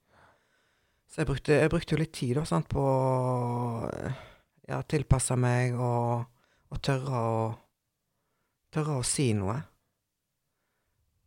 Så 1.09 1.23
jeg 1.23 1.31
brukte, 1.33 1.57
jeg 1.57 1.73
brukte 1.73 1.97
jo 1.97 2.03
litt 2.03 2.13
tid 2.13 2.37
da, 2.37 2.45
sant, 2.45 2.69
på 2.69 2.85
å 2.85 3.89
ja, 4.69 4.83
tilpasse 4.83 5.37
meg 5.41 5.79
og, 5.81 6.25
og 6.71 6.81
tørre 6.85 7.21
å 7.25 7.37
Tørre 8.75 8.97
å 8.99 9.03
si 9.07 9.29
noe. 9.39 9.55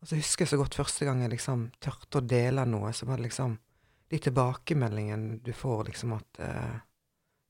Og 0.02 0.10
så 0.10 0.20
husker 0.20 0.46
jeg 0.46 0.54
så 0.54 0.60
godt 0.62 0.78
første 0.78 1.08
gang 1.08 1.24
jeg 1.24 1.34
liksom 1.34 1.70
tørte 1.84 2.20
å 2.20 2.26
dele 2.26 2.66
noe, 2.70 2.92
så 2.94 3.08
var 3.10 3.18
det 3.20 3.30
liksom 3.30 3.58
de 4.08 4.20
tilbakemeldingene 4.24 5.40
du 5.44 5.52
får, 5.56 5.90
liksom 5.90 6.14
at 6.16 6.40
uh, 6.44 6.78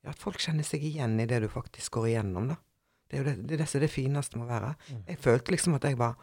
ja, 0.04 0.13
at 0.13 0.22
folk 0.22 0.39
kjenner 0.42 0.66
seg 0.66 0.86
igjen 0.88 1.18
i 1.22 1.27
det 1.30 1.42
du 1.44 1.50
faktisk 1.51 2.00
går 2.00 2.13
igjennom, 2.13 2.50
da. 2.54 2.58
Det 3.08 3.16
er 3.16 3.22
jo 3.22 3.27
det, 3.27 3.36
det, 3.44 3.56
er 3.56 3.62
det 3.62 3.68
som 3.70 3.80
er 3.80 3.86
det 3.86 3.94
fineste 3.94 4.39
med 4.39 4.48
å 4.48 4.51
være. 4.51 4.72
Mm. 4.88 5.04
Jeg 5.12 5.22
følte 5.24 5.54
liksom 5.54 5.77
at 5.77 5.86
jeg 5.88 6.00
var 6.00 6.18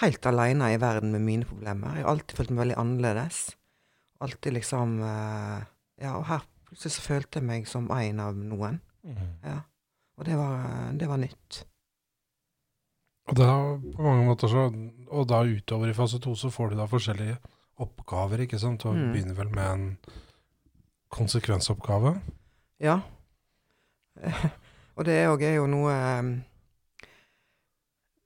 helt 0.00 0.26
aleine 0.28 0.68
i 0.74 0.80
verden 0.80 1.14
med 1.14 1.24
mine 1.24 1.48
problemer. 1.48 1.96
Jeg 1.96 2.04
har 2.04 2.12
alltid 2.12 2.40
følt 2.40 2.52
meg 2.52 2.62
veldig 2.64 2.78
annerledes. 2.82 3.40
Alltid 4.20 4.56
liksom 4.58 4.98
uh, 5.00 5.60
Ja, 6.00 6.16
og 6.16 6.26
her 6.28 6.44
plutselig 6.68 6.96
så 6.96 7.04
følte 7.04 7.40
jeg 7.40 7.48
meg 7.48 7.66
som 7.68 7.88
en 7.94 8.20
av 8.22 8.36
noen. 8.36 8.80
Ja. 9.44 9.62
Og 10.20 10.26
det 10.28 10.36
var, 10.36 10.60
det 11.00 11.08
var 11.08 11.20
nytt. 11.20 11.64
Og 13.30 13.36
da 13.38 13.50
på 13.94 14.02
mange 14.02 14.26
måter 14.26 14.50
så 14.50 14.66
Og 15.10 15.26
da 15.30 15.40
utover 15.46 15.90
i 15.90 15.94
fase 15.94 16.18
to 16.22 16.34
så 16.38 16.50
får 16.50 16.70
du 16.70 16.76
da 16.78 16.84
forskjellige 16.90 17.36
oppgaver, 17.82 18.44
ikke 18.44 18.58
sant? 18.60 18.84
Og 18.86 18.94
Mm. 18.94 19.12
begynner 19.14 19.34
vel 19.38 19.48
med 19.50 19.66
en 19.72 19.96
konsekvensoppgave. 21.10 22.20
Ja. 22.80 23.00
Og 24.96 25.04
det 25.06 25.16
òg 25.30 25.42
er 25.42 25.54
jo 25.56 25.66
noe 25.70 25.90
eh, 25.94 26.30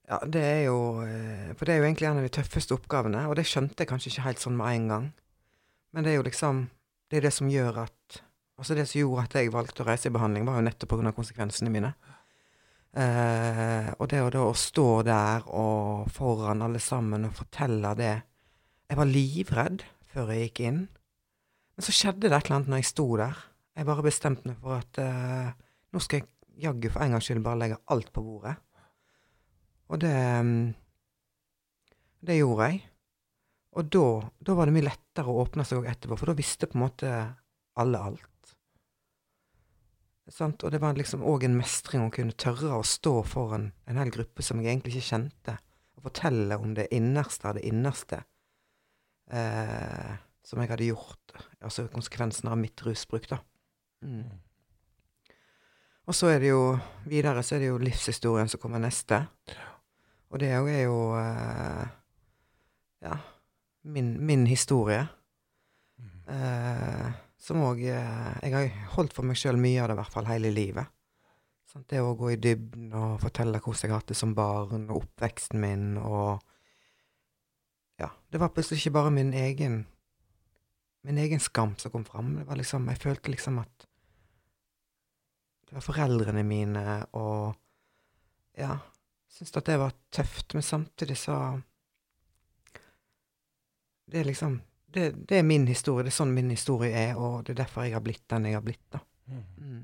Ja, 0.08 0.18
det 0.28 0.42
er 0.42 0.62
jo 0.66 0.78
eh, 1.04 1.52
For 1.56 1.64
det 1.64 1.74
er 1.74 1.78
jo 1.80 1.86
egentlig 1.88 2.08
en 2.10 2.18
av 2.20 2.26
de 2.26 2.32
tøffeste 2.34 2.74
oppgavene, 2.76 3.24
og 3.28 3.36
det 3.38 3.46
skjønte 3.48 3.80
jeg 3.84 3.88
kanskje 3.88 4.10
ikke 4.12 4.26
helt 4.26 4.42
sånn 4.42 4.56
med 4.58 4.74
en 4.76 4.88
gang. 4.88 5.06
Men 5.94 6.04
det 6.04 6.12
er 6.12 6.18
jo 6.20 6.26
liksom 6.28 6.66
Det 7.10 7.18
er 7.20 7.28
det 7.28 7.32
som 7.36 7.48
gjør 7.52 7.84
at 7.86 8.20
Altså, 8.54 8.76
det 8.78 8.84
som 8.86 9.00
gjorde 9.00 9.24
at 9.24 9.32
jeg 9.34 9.50
valgte 9.50 9.82
å 9.82 9.86
reise 9.88 10.06
i 10.06 10.12
behandling, 10.14 10.44
var 10.46 10.60
jo 10.60 10.62
nettopp 10.68 10.92
pga. 10.92 11.10
konsekvensene 11.12 11.70
mine. 11.74 11.88
Eh, 12.94 13.88
og 13.98 14.06
det 14.10 14.20
å 14.22 14.30
da 14.30 14.44
stå 14.54 14.88
der 15.06 15.48
og 15.50 16.10
foran 16.14 16.62
alle 16.62 16.78
sammen 16.78 17.26
og 17.26 17.34
fortelle 17.34 17.90
det 17.98 18.12
Jeg 18.84 18.98
var 19.00 19.08
livredd 19.10 19.82
før 20.12 20.30
jeg 20.30 20.44
gikk 20.44 20.60
inn. 20.68 20.80
Men 21.74 21.86
så 21.86 21.94
skjedde 21.94 22.28
det 22.28 22.36
et 22.36 22.46
eller 22.46 22.60
annet 22.60 22.70
når 22.70 22.82
jeg 22.82 22.90
sto 22.92 23.06
der. 23.18 23.40
Jeg 23.74 23.88
bare 23.88 24.06
bestemte 24.06 24.46
meg 24.46 24.60
for 24.62 24.76
at 24.78 25.00
eh, 25.02 25.48
nå 25.90 26.02
skal 26.04 26.20
jeg 26.20 26.28
jaggu 26.68 26.90
for 26.92 27.02
en 27.02 27.16
gangs 27.16 27.26
skyld 27.26 27.42
bare 27.42 27.62
legge 27.64 27.80
alt 27.90 28.12
på 28.14 28.22
bordet. 28.22 28.54
Og 29.90 30.00
det 30.04 30.14
Det 32.24 32.38
gjorde 32.38 32.68
jeg. 32.70 32.84
Og 33.74 33.88
da, 33.90 34.06
da 34.38 34.54
var 34.54 34.70
det 34.70 34.76
mye 34.76 34.86
lettere 34.86 35.32
å 35.32 35.42
åpne 35.42 35.64
seg 35.66 35.82
òg 35.82 35.90
etterpå, 35.90 36.16
for 36.16 36.30
da 36.30 36.38
visste 36.38 36.68
på 36.70 36.78
en 36.78 36.84
måte 36.84 37.10
alle 37.82 37.98
alt. 37.98 38.28
Sant? 40.32 40.62
Og 40.64 40.72
det 40.72 40.80
var 40.80 40.96
liksom 40.96 41.24
òg 41.28 41.44
en 41.44 41.56
mestring 41.58 42.06
å 42.06 42.12
kunne 42.12 42.36
tørre 42.40 42.78
å 42.78 42.84
stå 42.86 43.18
foran 43.28 43.68
en 43.90 43.98
hel 44.00 44.12
gruppe 44.14 44.44
som 44.44 44.62
jeg 44.62 44.72
egentlig 44.72 44.94
ikke 44.96 45.10
kjente, 45.10 45.56
og 45.96 46.06
fortelle 46.06 46.56
om 46.60 46.72
det 46.76 46.88
innerste 46.96 47.50
av 47.50 47.58
det 47.58 47.66
innerste 47.68 48.22
eh, 49.28 50.14
som 50.44 50.62
jeg 50.62 50.72
hadde 50.72 50.88
gjort. 50.88 51.36
Altså 51.64 51.86
konsekvensen 51.92 52.48
av 52.48 52.56
mitt 52.60 52.80
rusbruk, 52.86 53.28
da. 53.30 53.40
Mm. 54.04 54.32
Og 56.04 56.16
så 56.16 56.34
er 56.34 56.40
det 56.42 56.50
jo 56.50 56.64
videre 57.08 57.42
så 57.44 57.56
er 57.56 57.64
det 57.64 57.70
jo 57.70 57.80
livshistorien 57.80 58.50
som 58.52 58.60
kommer 58.60 58.82
neste. 58.82 59.22
Og 60.32 60.40
det 60.40 60.50
òg 60.56 60.68
er 60.72 60.82
jo 60.84 60.98
eh, 61.16 61.84
ja, 63.04 63.18
min, 63.88 64.16
min 64.24 64.48
historie. 64.48 65.04
Eh, 66.28 67.23
som 67.44 67.60
òg 67.66 67.82
eh, 67.84 68.36
Jeg 68.42 68.54
har 68.54 68.92
holdt 68.96 69.14
for 69.16 69.26
meg 69.28 69.38
sjøl 69.38 69.58
mye 69.60 69.82
av 69.82 69.90
det, 69.90 69.96
i 69.98 70.00
hvert 70.00 70.14
fall 70.14 70.28
hele 70.30 70.52
livet. 70.54 70.92
Sånn, 71.68 71.84
Det 71.90 72.00
å 72.00 72.14
gå 72.16 72.32
i 72.32 72.40
dybden 72.40 72.92
og 72.96 73.18
fortelle 73.22 73.60
hvordan 73.60 73.82
jeg 73.82 73.92
har 73.92 74.00
hatt 74.00 74.12
det 74.12 74.18
som 74.18 74.34
barn, 74.36 74.88
og 74.88 75.04
oppveksten 75.04 75.60
min, 75.60 75.96
og 75.98 76.40
Ja. 78.00 78.08
Det 78.30 78.40
var 78.40 78.50
plutselig 78.50 78.80
ikke 78.80 78.96
bare 78.96 79.10
min 79.14 79.32
egen 79.32 79.84
min 81.04 81.18
egen 81.18 81.40
skam 81.40 81.76
som 81.78 81.92
kom 81.92 82.04
fram. 82.04 82.36
Det 82.38 82.46
var 82.48 82.56
liksom, 82.56 82.88
jeg 82.88 82.98
følte 82.98 83.30
liksom 83.30 83.58
at 83.60 83.86
det 85.68 85.76
var 85.76 85.84
foreldrene 85.84 86.42
mine, 86.46 87.06
og 87.12 87.54
ja 88.56 88.78
Syns 89.34 89.50
at 89.58 89.66
det 89.66 89.80
var 89.80 89.90
tøft, 90.14 90.54
men 90.54 90.62
samtidig 90.62 91.16
så 91.18 91.60
Det 94.06 94.20
er 94.20 94.28
liksom 94.28 94.60
det, 94.94 95.08
det, 95.28 95.38
er 95.38 95.46
min 95.46 95.66
historie. 95.68 96.06
Det 96.06 96.12
er 96.12 96.16
sånn 96.20 96.34
min 96.34 96.52
historie 96.52 96.94
er, 97.08 97.18
og 97.18 97.44
det 97.46 97.54
er 97.54 97.64
derfor 97.64 97.86
jeg 97.86 97.96
har 97.96 98.04
blitt 98.04 98.24
den 98.30 98.48
jeg 98.48 98.58
har 98.58 98.64
blitt, 98.64 98.84
da. 98.94 99.02
Mm. 99.30 99.82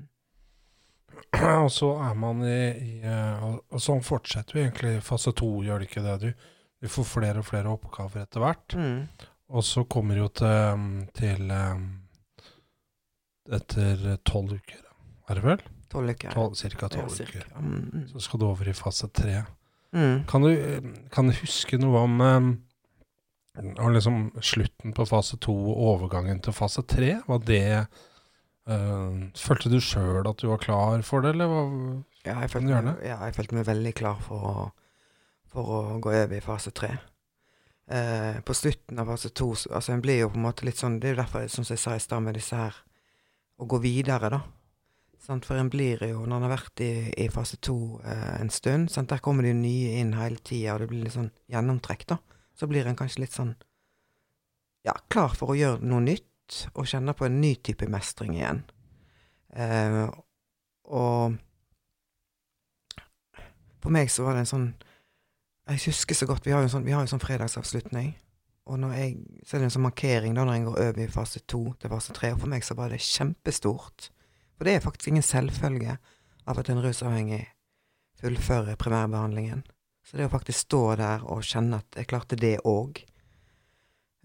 Og 1.63 1.69
så 1.71 1.91
er 2.03 2.15
man 2.19 2.43
i, 2.45 2.61
i 2.71 2.93
eh, 3.07 3.43
og, 3.45 3.79
sånn 3.81 4.01
fortsetter 4.03 4.57
jo 4.57 4.63
egentlig 4.65 4.97
fase 5.05 5.31
to, 5.37 5.49
gjør 5.65 5.81
det 5.81 5.89
ikke 5.89 6.03
det? 6.05 6.15
Du, 6.21 6.47
du 6.81 6.89
får 6.91 7.07
flere 7.07 7.43
og 7.43 7.47
flere 7.47 7.71
oppgaver 7.71 8.25
etter 8.25 8.43
hvert. 8.43 8.75
Mm. 8.75 9.27
Og 9.51 9.65
så 9.67 9.83
kommer 9.91 10.19
jo 10.19 10.29
til, 10.31 10.87
til 11.17 11.51
um, 11.51 11.85
Etter 13.51 14.03
tolv 14.27 14.53
uker, 14.59 14.83
er 15.27 15.39
det 15.39 15.43
vel? 15.43 15.63
Tolv 15.91 16.13
uker. 16.13 16.35
Tolv, 16.35 16.53
cirka 16.59 16.87
Ja, 16.87 16.91
tolv 16.93 17.15
cirka. 17.15 17.41
uker. 17.41 17.59
Mm, 17.59 17.79
mm. 17.93 18.03
Så 18.13 18.21
skal 18.23 18.39
du 18.39 18.45
over 18.47 18.69
i 18.69 18.75
fase 18.77 19.09
tre. 19.11 19.41
Mm. 19.91 20.21
Kan 20.29 20.45
du, 20.45 20.51
eh, 20.51 20.91
kan 21.11 21.27
du 21.27 21.35
huske 21.41 21.79
noe 21.81 22.05
om 22.05 22.21
om 23.59 23.91
liksom 23.93 24.31
slutten 24.39 24.93
på 24.95 25.05
fase 25.09 25.37
to 25.43 25.53
og 25.53 25.83
overgangen 25.95 26.39
til 26.43 26.55
fase 26.55 26.83
tre? 26.87 27.17
Var 27.27 27.43
det 27.47 27.63
eh, 27.79 29.17
Følte 29.37 29.71
du 29.71 29.79
sjøl 29.83 30.27
at 30.27 30.39
du 30.39 30.47
var 30.51 30.61
klar 30.63 31.03
for 31.07 31.25
det, 31.25 31.35
eller 31.35 31.51
hva? 31.51 31.63
Ja, 32.21 32.37
jeg 32.43 32.51
Kan 32.51 32.53
følte, 32.53 32.67
du 32.67 32.73
gjøre 32.75 32.85
meg, 32.85 33.01
ja, 33.09 33.17
jeg 33.25 33.35
følte 33.35 33.57
meg 33.57 33.67
veldig 33.67 33.93
klar 33.97 34.21
for 34.21 34.45
å, 34.45 34.67
for 35.51 35.73
å 35.73 35.81
gå 36.03 36.13
over 36.13 36.37
i 36.37 36.43
fase 36.45 36.71
tre. 36.71 36.93
Eh, 37.91 38.39
på 38.45 38.55
slutten 38.55 39.01
av 39.01 39.09
fase 39.11 39.33
to 39.35 39.49
altså 39.51 39.91
en 39.91 40.03
blir 40.03 40.21
jo 40.21 40.29
på 40.31 40.39
en 40.39 40.45
måte 40.45 40.63
litt 40.63 40.79
sånn 40.79 40.99
Det 41.01 41.09
er 41.09 41.15
jo 41.15 41.21
derfor, 41.23 41.47
som 41.51 41.65
jeg 41.67 41.81
sa 41.81 41.95
i 41.97 41.99
stad, 41.99 42.21
med 42.23 42.37
disse 42.37 42.55
her 42.55 42.77
Å 43.59 43.65
gå 43.67 43.81
videre, 43.83 44.29
da. 44.31 44.39
Sant? 45.19 45.43
For 45.49 45.59
en 45.59 45.69
blir 45.69 45.99
jo, 46.07 46.21
når 46.23 46.37
en 46.37 46.45
har 46.47 46.53
vært 46.53 46.83
i, 46.85 46.91
i 47.19 47.27
fase 47.33 47.59
to 47.59 47.99
eh, 48.05 48.37
en 48.39 48.53
stund 48.53 48.93
sant? 48.93 49.09
Der 49.11 49.19
kommer 49.19 49.43
det 49.43 49.51
jo 49.51 49.59
nye 49.59 49.97
inn 49.99 50.13
hele 50.15 50.39
tida, 50.39 50.75
og 50.77 50.85
det 50.85 50.87
blir 50.93 51.03
litt 51.03 51.17
sånn 51.17 51.33
gjennomtrekk, 51.51 52.07
da. 52.13 52.21
Så 52.61 52.67
blir 52.69 52.85
en 52.85 52.97
kanskje 52.97 53.23
litt 53.23 53.33
sånn 53.33 53.55
Ja, 54.85 54.93
klar 55.13 55.33
for 55.37 55.53
å 55.53 55.57
gjøre 55.57 55.81
noe 55.85 56.01
nytt, 56.05 56.27
og 56.75 56.85
kjenne 56.89 57.13
på 57.17 57.25
en 57.25 57.39
ny 57.41 57.55
type 57.63 57.87
mestring 57.89 58.35
igjen. 58.35 58.59
Eh, 59.53 60.03
og 60.93 61.37
for 63.81 63.93
meg 63.93 64.11
så 64.13 64.27
var 64.27 64.37
det 64.37 64.45
en 64.45 64.51
sånn 64.51 64.67
Jeg 65.69 65.81
husker 65.87 66.17
så 66.17 66.27
godt 66.29 66.45
Vi 66.45 66.53
har 66.53 66.61
jo 66.61 66.69
en 66.69 66.73
sånn, 66.73 66.87
jo 66.89 66.99
en 66.99 67.09
sånn 67.09 67.23
fredagsavslutning. 67.23 68.13
Og 68.69 68.77
når 68.79 68.93
jeg, 68.99 69.17
så 69.45 69.55
er 69.55 69.61
det 69.61 69.69
en 69.69 69.75
sånn 69.77 69.87
markering 69.87 70.37
da 70.37 70.45
når 70.45 70.59
en 70.59 70.67
går 70.69 70.81
over 70.85 71.03
i 71.03 71.11
fase 71.11 71.41
to 71.49 71.63
til 71.81 71.91
fase 71.91 72.13
tre. 72.17 72.33
Og 72.35 72.43
for 72.43 72.51
meg 72.51 72.65
så 72.65 72.77
var 72.77 72.93
det 72.93 73.01
kjempestort. 73.01 74.11
For 74.53 74.67
det 74.67 74.77
er 74.77 74.85
faktisk 74.85 75.09
ingen 75.09 75.25
selvfølge 75.25 75.97
av 76.45 76.61
at 76.61 76.69
en 76.69 76.81
rusavhengig 76.83 77.43
fullfører 78.21 78.77
primærbehandlingen. 78.77 79.63
Så 80.03 80.17
det 80.17 80.27
å 80.27 80.33
faktisk 80.33 80.65
stå 80.65 80.81
der 80.99 81.25
og 81.29 81.45
kjenne 81.45 81.81
at 81.81 81.99
jeg 81.99 82.09
klarte 82.09 82.39
det 82.39 82.57
òg, 82.67 83.03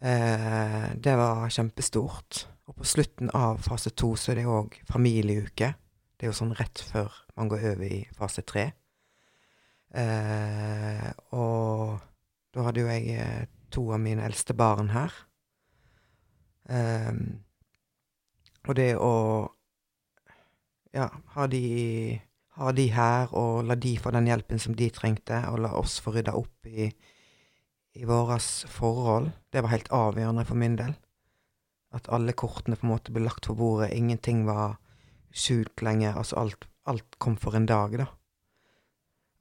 eh, 0.03 0.89
det 0.97 1.17
var 1.19 1.47
kjempestort. 1.53 2.47
Og 2.67 2.81
på 2.81 2.89
slutten 2.89 3.31
av 3.37 3.61
fase 3.63 3.93
to 3.95 4.15
så 4.19 4.33
er 4.33 4.41
det 4.41 4.49
òg 4.51 4.81
familieuke. 4.89 5.75
Det 6.17 6.27
er 6.27 6.33
jo 6.33 6.41
sånn 6.41 6.57
rett 6.59 6.83
før 6.83 7.13
man 7.37 7.53
går 7.53 7.69
over 7.75 7.87
i 7.87 8.01
fase 8.17 8.43
tre. 8.43 8.71
Eh, 9.97 11.11
og 11.37 12.01
da 12.53 12.67
hadde 12.67 12.83
jo 12.83 12.91
jeg 12.91 13.19
eh, 13.21 13.47
to 13.71 13.91
av 13.93 14.01
mine 14.03 14.25
eldste 14.27 14.57
barn 14.57 14.91
her. 14.95 15.13
Ehm, 16.73 17.45
og 18.67 18.75
det 18.75 18.95
å 18.99 19.13
ja, 20.97 21.07
ha 21.37 21.47
de, 21.51 21.63
ha 22.57 22.73
de 22.73 22.87
her, 22.93 23.33
og 23.37 23.67
la 23.69 23.77
de 23.77 23.97
få 24.01 24.13
den 24.15 24.29
hjelpen 24.31 24.61
som 24.63 24.77
de 24.77 24.89
trengte, 24.95 25.43
og 25.51 25.61
la 25.65 25.75
oss 25.77 25.99
få 26.03 26.15
rydda 26.15 26.37
opp 26.39 26.69
i, 26.69 26.89
i 27.97 28.09
våre 28.09 28.39
forhold, 28.41 29.31
det 29.53 29.65
var 29.65 29.75
helt 29.75 29.93
avgjørende 29.93 30.47
for 30.49 30.61
min 30.61 30.77
del. 30.79 30.95
At 31.97 32.09
alle 32.13 32.35
kortene 32.37 32.77
på 32.77 32.89
en 32.89 32.95
måte 32.95 33.13
ble 33.13 33.25
lagt 33.25 33.49
på 33.49 33.57
bordet, 33.57 33.93
ingenting 33.97 34.45
var 34.49 34.79
skjult 35.37 35.85
lenger. 35.85 36.17
Altså 36.17 36.41
alt, 36.41 36.67
alt 36.89 37.19
kom 37.23 37.37
for 37.41 37.57
en 37.57 37.69
dag, 37.69 37.97
da. 38.01 38.09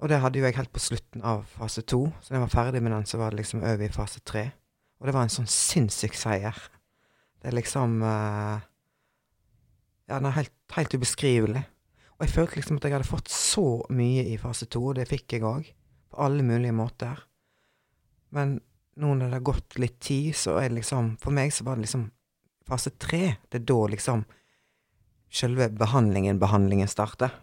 Og 0.04 0.12
det 0.12 0.20
hadde 0.20 0.40
jo 0.40 0.46
jeg 0.46 0.58
helt 0.58 0.74
på 0.76 0.84
slutten 0.84 1.24
av 1.24 1.46
fase 1.56 1.82
to. 1.88 2.02
Så 2.20 2.32
når 2.32 2.38
jeg 2.40 2.44
var 2.44 2.54
ferdig 2.54 2.82
med 2.84 2.92
den, 2.92 3.08
så 3.08 3.20
var 3.20 3.32
det 3.32 3.40
liksom 3.40 3.64
over 3.64 3.86
i 3.88 3.94
fase 3.96 4.20
tre. 4.28 4.50
Og 5.00 5.08
det 5.08 5.16
var 5.16 5.24
en 5.26 5.32
sånn 5.32 5.50
sinnssyk 5.50 6.18
seier. 6.20 6.58
Det 7.40 7.52
er 7.52 7.56
liksom 7.56 8.02
eh, 8.04 8.66
Ja, 10.06 10.20
den 10.20 10.28
er 10.30 10.36
helt, 10.36 10.54
helt 10.76 10.94
ubeskrivelig. 10.94 11.64
Og 12.16 12.24
jeg 12.24 12.32
følte 12.32 12.60
liksom 12.60 12.80
at 12.80 12.88
jeg 12.88 12.96
hadde 12.96 13.10
fått 13.10 13.32
så 13.32 13.66
mye 13.92 14.24
i 14.32 14.38
fase 14.40 14.70
to, 14.72 14.82
og 14.92 14.96
det 15.00 15.10
fikk 15.10 15.36
jeg 15.36 15.44
òg. 15.48 15.68
På 16.12 16.22
alle 16.28 16.46
mulige 16.48 16.76
måter. 16.76 17.20
Men 18.36 18.60
nå 18.96 19.16
når 19.16 19.28
det 19.28 19.40
har 19.40 19.50
gått 19.52 19.80
litt 19.82 19.98
tid, 20.04 20.32
så 20.38 20.56
er 20.62 20.70
det 20.70 20.80
liksom 20.80 21.16
For 21.20 21.36
meg 21.36 21.52
så 21.52 21.66
var 21.68 21.76
det 21.76 21.88
liksom 21.88 22.08
fase 22.68 22.94
tre. 23.00 23.36
Det 23.52 23.62
er 23.62 23.68
da 23.68 23.82
liksom 23.92 24.24
selve 25.36 25.68
behandlingen, 25.76 26.40
behandlingen 26.40 26.88
starter. 26.88 27.36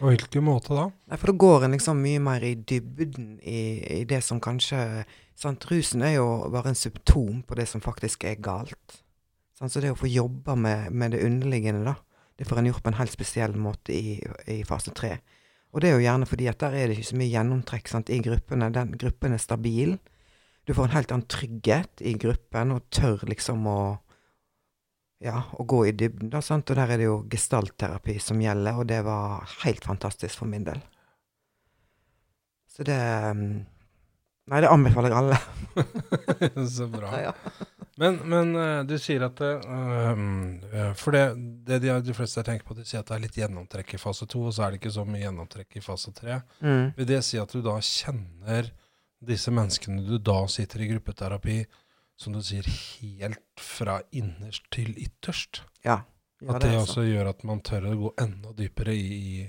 Og 0.00 0.08
hvilken 0.08 0.46
måte 0.46 0.72
da? 0.76 0.86
Nei, 1.10 1.18
for 1.20 1.28
da 1.28 1.36
går 1.44 1.66
en 1.66 1.76
liksom 1.76 2.00
mye 2.00 2.22
mer 2.22 2.44
i 2.46 2.54
dybden 2.56 3.34
i, 3.44 3.60
i 4.00 4.04
det 4.08 4.22
som 4.24 4.40
kanskje 4.42 5.04
sant? 5.38 5.66
Rusen 5.68 6.04
er 6.06 6.16
jo 6.16 6.26
bare 6.52 6.72
en 6.72 6.78
symptom 6.78 7.42
på 7.44 7.58
det 7.58 7.68
som 7.68 7.84
faktisk 7.84 8.24
er 8.30 8.40
galt. 8.42 9.02
Sant? 9.58 9.74
Så 9.74 9.82
det 9.84 9.92
å 9.92 9.98
få 9.98 10.08
jobba 10.10 10.56
med, 10.56 10.88
med 10.94 11.12
det 11.14 11.22
underliggende, 11.26 11.84
da, 11.92 11.98
det 12.42 12.48
får 12.48 12.58
en 12.58 12.66
gjort 12.72 12.82
på 12.82 12.90
en 12.90 12.98
helt 12.98 13.12
spesiell 13.14 13.52
måte 13.54 13.94
i, 13.94 14.16
i 14.50 14.64
fase 14.66 14.90
tre. 14.98 15.12
Og 15.70 15.80
det 15.80 15.88
er 15.88 15.94
jo 15.94 16.02
gjerne 16.02 16.26
fordi 16.26 16.48
at 16.50 16.58
der 16.58 16.74
er 16.74 16.88
det 16.90 16.96
ikke 16.96 17.12
så 17.12 17.18
mye 17.20 17.30
gjennomtrekk 17.30 17.90
sant, 17.92 18.10
i 18.10 18.18
gruppene. 18.24 18.68
Den 18.74 18.96
gruppen 18.98 19.36
er 19.36 19.42
stabil. 19.42 19.92
Du 20.66 20.74
får 20.74 20.88
en 20.88 20.96
helt 20.96 21.14
annen 21.14 21.30
trygghet 21.30 22.02
i 22.02 22.16
gruppen, 22.18 22.74
og 22.74 22.88
tør 22.90 23.22
liksom 23.30 23.62
å 23.70 23.78
ja, 25.22 25.38
å 25.54 25.62
gå 25.70 25.84
i 25.86 25.94
dybden, 25.94 26.32
da, 26.32 26.40
sant? 26.42 26.66
og 26.66 26.78
der 26.80 26.90
er 26.90 26.98
det 26.98 27.06
jo 27.06 27.20
gestaltterapi 27.30 28.16
som 28.18 28.42
gjelder, 28.42 28.80
og 28.82 28.88
det 28.90 28.98
var 29.06 29.46
helt 29.62 29.86
fantastisk 29.86 30.42
for 30.42 30.50
min 30.50 30.66
del. 30.66 30.82
Så 32.66 32.82
det 32.88 32.98
mm, 33.38 33.52
Nei, 34.50 34.58
det 34.64 34.70
anbefaler 34.72 35.12
jeg 35.12 35.18
alle. 35.20 35.36
Så 36.76 36.88
bra. 36.90 37.12
Ja, 37.20 37.30
ja. 37.30 37.68
Men, 38.00 38.16
men 38.26 38.54
eh, 38.56 38.80
du 38.88 38.96
sier 38.98 39.22
at 39.26 39.36
det, 39.38 39.50
eh, 39.68 40.92
For 40.98 41.14
det, 41.14 41.22
det 41.68 41.78
de, 41.84 41.92
de 42.02 42.14
fleste 42.16 42.42
tenker 42.46 42.66
på, 42.66 42.74
de 42.74 42.86
sier 42.88 43.02
at 43.04 43.10
det 43.12 43.18
er 43.18 43.22
litt 43.26 43.36
gjennomtrekk 43.38 43.94
i 43.94 44.00
fase 44.00 44.26
to, 44.26 44.42
og 44.48 44.54
så 44.56 44.64
er 44.66 44.72
det 44.74 44.80
ikke 44.80 44.94
så 44.96 45.04
mye 45.06 45.22
gjennomtrekk 45.22 45.76
i 45.78 45.84
fase 45.84 46.10
tre. 46.16 46.40
Mm. 46.64 46.88
Vil 46.96 47.08
det 47.12 47.20
si 47.28 47.38
at 47.38 47.52
du 47.54 47.60
da 47.62 47.76
kjenner 47.86 48.72
disse 49.22 49.52
menneskene 49.54 50.02
du 50.08 50.16
da 50.18 50.40
sitter 50.50 50.82
i 50.82 50.88
gruppeterapi, 50.90 51.58
som 52.18 52.34
du 52.34 52.40
sier, 52.44 52.66
helt 52.66 53.62
fra 53.62 54.00
innerst 54.10 54.66
til 54.74 54.94
ytterst? 54.98 55.62
ja. 55.86 56.00
Ja, 56.42 56.56
At 56.56 56.64
det 56.64 56.72
er 56.72 56.80
også 56.80 56.96
sånn. 57.04 57.06
gjør 57.12 57.28
at 57.30 57.44
man 57.46 57.60
tør 57.62 57.84
å 57.86 57.90
gå 58.00 58.08
enda 58.18 58.50
dypere 58.58 58.90
i, 58.98 59.10
i 59.14 59.44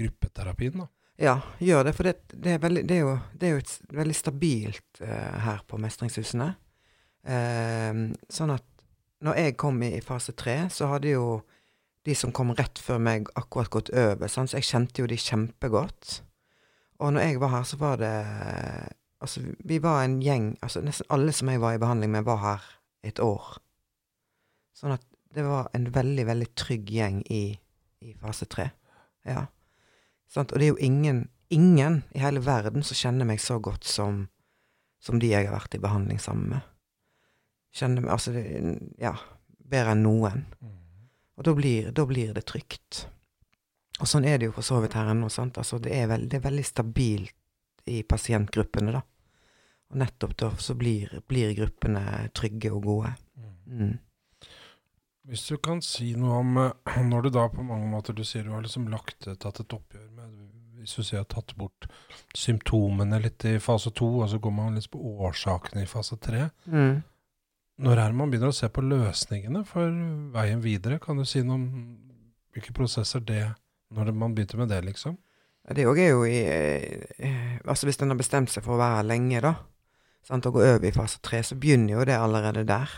gruppeterapien, 0.00 0.80
da? 0.82 0.88
Ja, 1.22 1.36
gjør 1.62 1.86
det. 1.86 1.94
For 1.94 2.08
det, 2.08 2.16
det, 2.32 2.56
er, 2.56 2.60
veldig, 2.62 2.82
det, 2.88 2.98
er, 2.98 3.06
jo, 3.06 3.14
det 3.38 3.48
er 3.48 3.54
jo 3.54 3.62
et 3.62 3.94
veldig 3.94 4.16
stabilt 4.18 5.02
uh, 5.04 5.38
her 5.44 5.62
på 5.70 5.78
Mestringshusene. 5.78 6.48
Uh, 7.22 8.10
sånn 8.32 8.54
at 8.56 8.66
når 9.22 9.38
jeg 9.38 9.58
kom 9.62 9.78
i, 9.86 9.92
i 10.00 10.02
fase 10.02 10.34
tre, 10.34 10.56
så 10.74 10.90
hadde 10.90 11.14
jo 11.14 11.26
de 12.02 12.14
som 12.18 12.32
kom 12.34 12.50
rett 12.58 12.80
før 12.82 12.98
meg, 12.98 13.30
akkurat 13.38 13.70
gått 13.70 13.92
over. 13.94 14.26
Sånn, 14.26 14.50
Så 14.50 14.58
jeg 14.58 14.66
kjente 14.66 15.04
jo 15.04 15.06
de 15.06 15.18
kjempegodt. 15.20 16.18
Og 16.98 17.14
når 17.14 17.28
jeg 17.28 17.40
var 17.42 17.54
her, 17.54 17.68
så 17.68 17.78
var 17.78 18.02
det 18.02 18.16
Altså, 19.22 19.38
vi 19.62 19.76
var 19.78 20.00
en 20.02 20.16
gjeng 20.18 20.56
altså 20.66 20.80
Nesten 20.82 21.06
alle 21.14 21.30
som 21.30 21.46
jeg 21.46 21.60
var 21.62 21.76
i 21.76 21.78
behandling 21.78 22.10
med, 22.10 22.24
var 22.26 22.40
her 22.42 22.64
et 23.06 23.20
år. 23.22 23.60
Sånn 24.74 24.96
at 24.96 25.04
det 25.30 25.44
var 25.46 25.68
en 25.78 25.86
veldig, 25.94 26.24
veldig 26.26 26.48
trygg 26.58 26.90
gjeng 26.90 27.20
i, 27.30 27.44
i 28.02 28.14
fase 28.18 28.48
tre. 28.50 28.72
Ja. 29.22 29.46
Sant? 30.32 30.52
Og 30.52 30.60
det 30.60 30.66
er 30.66 30.72
jo 30.72 30.80
ingen, 30.80 31.26
ingen 31.52 32.02
i 32.16 32.22
hele 32.22 32.42
verden 32.44 32.84
som 32.86 32.98
kjenner 32.98 33.28
meg 33.28 33.42
så 33.44 33.58
godt 33.62 33.84
som, 33.88 34.26
som 35.02 35.20
de 35.20 35.32
jeg 35.32 35.48
har 35.48 35.56
vært 35.56 35.76
i 35.76 35.82
behandling 35.82 36.20
sammen 36.22 36.54
med. 36.54 36.68
Kjenner 37.76 38.04
meg 38.04 38.14
Altså, 38.14 38.32
det, 38.32 38.46
ja, 39.00 39.14
bedre 39.72 39.96
enn 39.96 40.06
noen. 40.06 40.46
Og 41.36 41.46
da 41.48 41.54
blir, 41.56 41.90
da 41.96 42.04
blir 42.08 42.32
det 42.36 42.46
trygt. 42.48 43.06
Og 44.00 44.08
sånn 44.08 44.26
er 44.28 44.40
det 44.40 44.48
jo 44.48 44.56
for 44.56 44.66
så 44.66 44.80
vidt 44.82 44.96
her 44.96 45.12
ennå, 45.12 45.28
sant. 45.32 45.60
Altså, 45.60 45.78
det 45.82 45.92
er, 45.96 46.08
veld, 46.10 46.28
det 46.32 46.40
er 46.40 46.46
veldig 46.46 46.64
stabilt 46.66 47.36
i 47.92 48.02
pasientgruppene, 48.06 48.94
da. 48.94 49.02
Og 49.92 49.98
nettopp 50.00 50.36
da 50.40 50.48
så 50.60 50.76
blir, 50.78 51.10
blir 51.28 51.52
gruppene 51.56 52.30
trygge 52.36 52.72
og 52.72 52.86
gode. 52.88 53.12
Mm. 53.68 53.98
Hvis 55.28 55.44
du 55.46 55.56
kan 55.62 55.78
si 55.84 56.12
noe 56.18 56.40
om 56.40 56.56
eh, 56.58 56.98
når 57.10 57.26
du 57.26 57.30
da 57.36 57.46
på 57.52 57.62
mange 57.66 57.86
måter 57.90 58.16
Du 58.16 58.24
sier 58.26 58.46
du 58.46 58.52
har 58.54 58.64
liksom 58.64 58.88
lagt 58.90 59.22
tatt 59.26 59.60
et 59.62 59.76
oppgjør 59.76 60.08
med 60.16 60.34
Hvis 60.82 60.96
du 60.98 61.06
sier 61.06 61.26
tatt 61.30 61.54
bort 61.58 61.86
symptomene 62.34 63.20
litt 63.22 63.44
i 63.46 63.58
fase 63.62 63.92
to, 63.94 64.08
og 64.22 64.30
så 64.32 64.40
går 64.42 64.54
man 64.56 64.74
litt 64.74 64.90
på 64.90 64.98
årsakene 64.98 65.84
i 65.84 65.88
fase 65.90 66.16
tre. 66.18 66.48
Mm. 66.66 67.02
Når 67.82 67.92
er 67.98 68.10
det 68.10 68.18
man 68.18 68.32
begynner 68.32 68.50
å 68.50 68.56
se 68.56 68.66
på 68.72 68.82
løsningene 68.82 69.62
for 69.68 69.92
veien 70.34 70.62
videre? 70.64 70.98
Kan 71.02 71.20
du 71.20 71.26
si 71.28 71.42
noe 71.44 71.58
om 71.60 71.68
hvilke 72.52 72.74
prosesser 72.76 73.22
det 73.24 73.44
Når 73.92 74.10
man 74.16 74.34
begynte 74.34 74.56
med 74.56 74.72
det, 74.72 74.80
liksom? 74.88 75.18
Det 75.62 75.86
òg 75.86 76.00
er 76.02 76.10
jo 76.10 76.24
i 76.26 76.40
eh, 76.42 77.60
Altså 77.62 77.86
hvis 77.86 78.00
en 78.02 78.10
har 78.10 78.18
bestemt 78.18 78.50
seg 78.50 78.64
for 78.64 78.74
å 78.74 78.82
være 78.82 79.06
lenge, 79.06 79.44
da, 79.44 79.54
sant, 80.26 80.46
og 80.48 80.58
gå 80.58 80.66
over 80.66 80.88
i 80.88 80.94
fase 80.94 81.20
tre, 81.22 81.44
så 81.46 81.54
begynner 81.54 81.94
jo 81.94 82.06
det 82.08 82.18
allerede 82.18 82.64
der. 82.66 82.90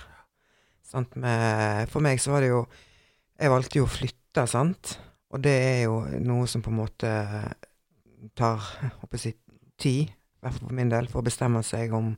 Sant, 0.95 1.17
med, 1.19 1.89
for 1.91 2.05
meg 2.05 2.21
så 2.23 2.31
var 2.31 2.45
det 2.45 2.53
jo 2.53 2.61
Jeg 3.35 3.51
valgte 3.51 3.81
jo 3.81 3.87
å 3.89 3.91
flytte, 3.91 4.45
sant, 4.47 4.93
og 5.35 5.41
det 5.43 5.55
er 5.59 5.81
jo 5.89 5.97
noe 6.23 6.47
som 6.47 6.63
på 6.63 6.71
en 6.71 6.79
måte 6.79 7.11
tar 8.39 8.63
håper 9.01 9.19
jeg, 9.19 9.35
tid, 9.75 10.13
i 10.15 10.45
hvert 10.45 10.55
fall 10.55 10.69
for 10.69 10.77
min 10.79 10.93
del, 10.93 11.09
for 11.11 11.19
å 11.19 11.27
bestemme 11.27 11.65
seg 11.67 11.93
om 11.99 12.13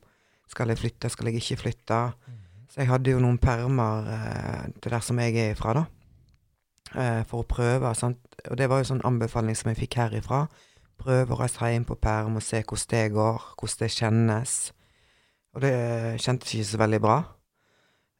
skal 0.47 0.69
jeg 0.71 0.79
flytte, 0.79 1.09
skal 1.09 1.31
jeg 1.31 1.41
ikke 1.41 1.59
flytte. 1.63 1.99
Så 2.69 2.83
jeg 2.83 2.91
hadde 2.91 3.13
jo 3.15 3.21
noen 3.23 3.39
permer 3.41 4.07
eh, 4.13 4.65
til 4.77 4.93
der 4.93 5.03
som 5.03 5.19
jeg 5.19 5.35
er 5.41 5.55
ifra, 5.55 5.73
da. 5.75 5.83
Eh, 6.95 7.21
for 7.27 7.43
å 7.43 7.47
prøve. 7.47 7.91
Sant? 7.97 8.21
Og 8.47 8.57
det 8.59 8.69
var 8.71 8.81
jo 8.81 8.91
sånn 8.91 9.03
anbefaling 9.07 9.57
som 9.57 9.71
jeg 9.71 9.81
fikk 9.81 9.99
herifra. 10.03 10.45
Prøve 11.01 11.35
å 11.35 11.39
reise 11.41 11.71
hjem 11.71 11.87
på 11.87 11.97
perm 11.99 12.39
og 12.39 12.45
se 12.45 12.61
hvordan 12.63 12.91
det 12.93 13.03
går, 13.15 13.49
hvordan 13.59 13.81
det 13.81 13.91
kjennes. 13.95 14.55
Og 15.55 15.63
det 15.65 15.73
kjentes 16.23 16.53
ikke 16.53 16.69
så 16.71 16.81
veldig 16.83 17.01
bra. 17.03 17.17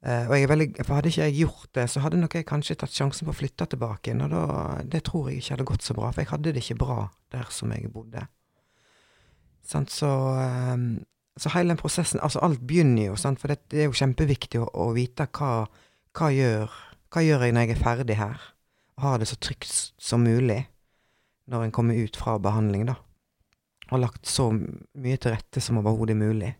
Eh, 0.07 0.23
og 0.29 0.37
jeg 0.37 0.45
er 0.45 0.51
veldig, 0.53 0.67
for 0.85 0.95
hadde 0.95 1.11
ikke 1.11 1.25
jeg 1.25 1.35
gjort 1.41 1.71
det, 1.75 1.83
så 1.91 1.99
hadde 1.99 2.19
nok 2.21 2.37
jeg 2.37 2.47
kanskje 2.47 2.77
tatt 2.79 2.93
sjansen 2.95 3.27
på 3.27 3.33
å 3.33 3.35
flytte 3.35 3.65
tilbake 3.73 4.07
igjen. 4.07 4.23
Og 4.23 4.31
da, 4.31 4.43
det 4.87 5.03
tror 5.09 5.27
jeg 5.27 5.41
ikke 5.41 5.57
hadde 5.57 5.67
gått 5.67 5.83
så 5.83 5.95
bra, 5.97 6.11
for 6.13 6.23
jeg 6.23 6.31
hadde 6.31 6.53
det 6.55 6.63
ikke 6.63 6.79
bra 6.79 6.99
der 7.35 7.49
som 7.51 7.73
jeg 7.75 7.91
bodde. 7.91 8.23
Sant, 9.67 9.91
så, 9.91 10.09
um, 10.71 10.85
så 11.35 11.51
hele 11.51 11.73
den 11.73 11.79
prosessen 11.81 12.21
Altså, 12.23 12.39
alt 12.39 12.61
begynner 12.63 13.09
jo, 13.09 13.17
sant, 13.19 13.41
for 13.41 13.51
det, 13.51 13.65
det 13.73 13.81
er 13.83 13.89
jo 13.89 13.97
kjempeviktig 13.99 14.61
å, 14.63 14.69
å 14.71 14.93
vite 14.95 15.27
hva, 15.35 15.65
hva, 16.15 16.29
gjør, 16.31 16.77
hva 17.11 17.23
gjør 17.25 17.43
jeg 17.43 17.55
når 17.57 17.65
jeg 17.65 17.75
er 17.75 17.81
ferdig 17.81 18.17
her. 18.21 18.45
Og 18.95 19.03
har 19.09 19.19
det 19.19 19.27
så 19.27 19.39
trygt 19.43 19.73
som 19.99 20.23
mulig 20.23 20.61
når 21.51 21.65
en 21.65 21.73
kommer 21.75 21.99
ut 21.99 22.15
fra 22.19 22.37
behandling, 22.43 22.87
da. 22.87 22.95
Og 23.91 24.01
lagt 24.03 24.27
så 24.27 24.49
mye 24.51 25.19
til 25.19 25.35
rette 25.35 25.63
som 25.63 25.79
overhodet 25.79 26.15
mulig. 26.19 26.53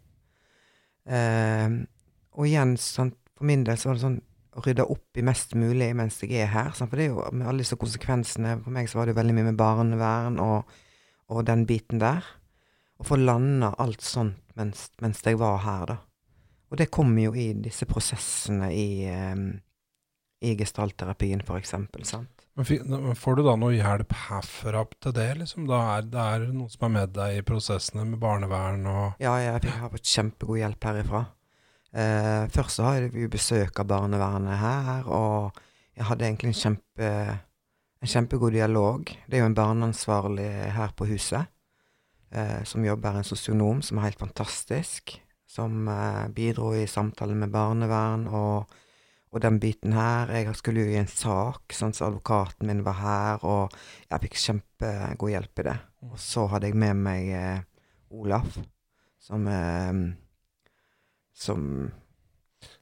Uh, 1.08 1.88
og 2.36 2.52
igjen, 2.52 2.76
sant, 2.80 3.16
for 3.38 3.46
min 3.50 3.64
del 3.68 3.78
så 3.78 3.90
var 3.92 3.98
det 4.00 4.04
sånn 4.06 4.18
å 4.58 4.64
rydde 4.66 4.86
opp 4.90 5.18
i 5.20 5.22
mest 5.22 5.54
mulig 5.54 5.92
mens 5.96 6.18
jeg 6.24 6.34
er 6.42 6.48
her. 6.50 6.72
Sant? 6.74 6.90
For 6.90 6.98
det 6.98 7.06
er 7.06 7.14
jo 7.14 7.28
med 7.32 7.46
alle 7.48 7.62
disse 7.62 7.78
konsekvensene 7.78 8.56
For 8.64 8.74
meg 8.74 8.90
så 8.90 8.98
var 8.98 9.06
det 9.06 9.14
jo 9.14 9.20
veldig 9.22 9.36
mye 9.38 9.48
med 9.52 9.60
barnevern 9.60 10.40
og, 10.42 10.72
og 11.30 11.46
den 11.46 11.66
biten 11.70 12.02
der. 12.02 12.26
Å 12.98 13.06
få 13.06 13.20
landa 13.22 13.76
alt 13.78 14.02
sånt 14.02 14.40
mens, 14.58 14.88
mens 15.04 15.22
jeg 15.22 15.38
var 15.38 15.60
her, 15.62 15.86
da. 15.92 15.98
Og 16.72 16.78
det 16.82 16.90
kommer 16.92 17.28
jo 17.30 17.36
i 17.38 17.52
disse 17.54 17.86
prosessene 17.88 18.72
i, 18.74 19.06
eh, 19.06 19.36
i 20.42 20.56
gestaltterapien, 20.58 21.44
for 21.46 21.62
eksempel, 21.62 22.04
sant. 22.10 22.34
Men 22.58 23.14
Får 23.16 23.36
du 23.38 23.44
da 23.46 23.54
noe 23.56 23.76
hjelp 23.78 24.12
herfra 24.26 24.82
til 25.00 25.14
det? 25.14 25.28
liksom? 25.44 25.68
Da 25.70 25.78
er 26.00 26.08
det 26.10 26.18
er 26.24 26.48
noen 26.50 26.72
som 26.74 26.88
er 26.88 26.94
med 26.96 27.14
deg 27.14 27.38
i 27.38 27.46
prosessene 27.46 28.04
med 28.10 28.18
barnevern 28.20 28.82
og 28.90 29.22
Ja, 29.22 29.36
jeg 29.38 29.62
fikk- 29.62 29.78
har 29.84 29.90
fått 29.94 30.10
kjempegod 30.10 30.58
hjelp 30.64 30.84
herifra. 30.90 31.22
Eh, 31.98 32.46
først 32.54 32.78
så 32.78 32.84
har 32.92 33.08
vi 33.10 33.26
besøk 33.32 33.80
av 33.82 33.88
barnevernet 33.90 34.60
her, 34.62 35.08
og 35.10 35.56
jeg 35.98 36.06
hadde 36.06 36.28
egentlig 36.28 36.52
en, 36.52 36.60
kjempe, 36.60 37.08
en 38.04 38.12
kjempegod 38.12 38.54
dialog. 38.54 39.10
Det 39.26 39.38
er 39.38 39.42
jo 39.42 39.48
en 39.50 39.58
barneansvarlig 39.58 40.50
her 40.76 40.94
på 40.94 41.08
huset, 41.10 41.50
eh, 42.30 42.60
som 42.70 42.86
jobber, 42.86 43.18
en 43.18 43.26
sosionom, 43.26 43.82
som 43.82 43.98
er 43.98 44.12
helt 44.12 44.22
fantastisk. 44.22 45.16
Som 45.50 45.88
eh, 45.90 46.28
bidro 46.36 46.74
i 46.78 46.86
samtalen 46.92 47.40
med 47.42 47.50
barnevern 47.56 48.28
og, 48.30 48.78
og 49.34 49.42
den 49.42 49.58
biten 49.64 49.96
her. 49.98 50.30
Jeg 50.36 50.54
skulle 50.60 50.86
jo 50.86 50.94
i 50.94 51.00
en 51.02 51.10
sak, 51.10 51.74
sånn 51.74 51.96
så 51.98 52.12
advokaten 52.12 52.70
min 52.70 52.86
var 52.86 53.00
her, 53.02 53.48
og 53.48 53.74
jeg 54.12 54.28
fikk 54.28 54.40
kjempegod 54.44 55.34
hjelp 55.34 55.64
i 55.64 55.68
det. 55.72 55.78
Og 56.06 56.22
så 56.22 56.46
hadde 56.52 56.70
jeg 56.70 56.78
med 56.78 57.04
meg 57.10 57.34
eh, 57.34 57.66
Olaf, 58.14 58.62
som 59.24 59.50
eh, 59.50 60.06
Som 61.38 61.92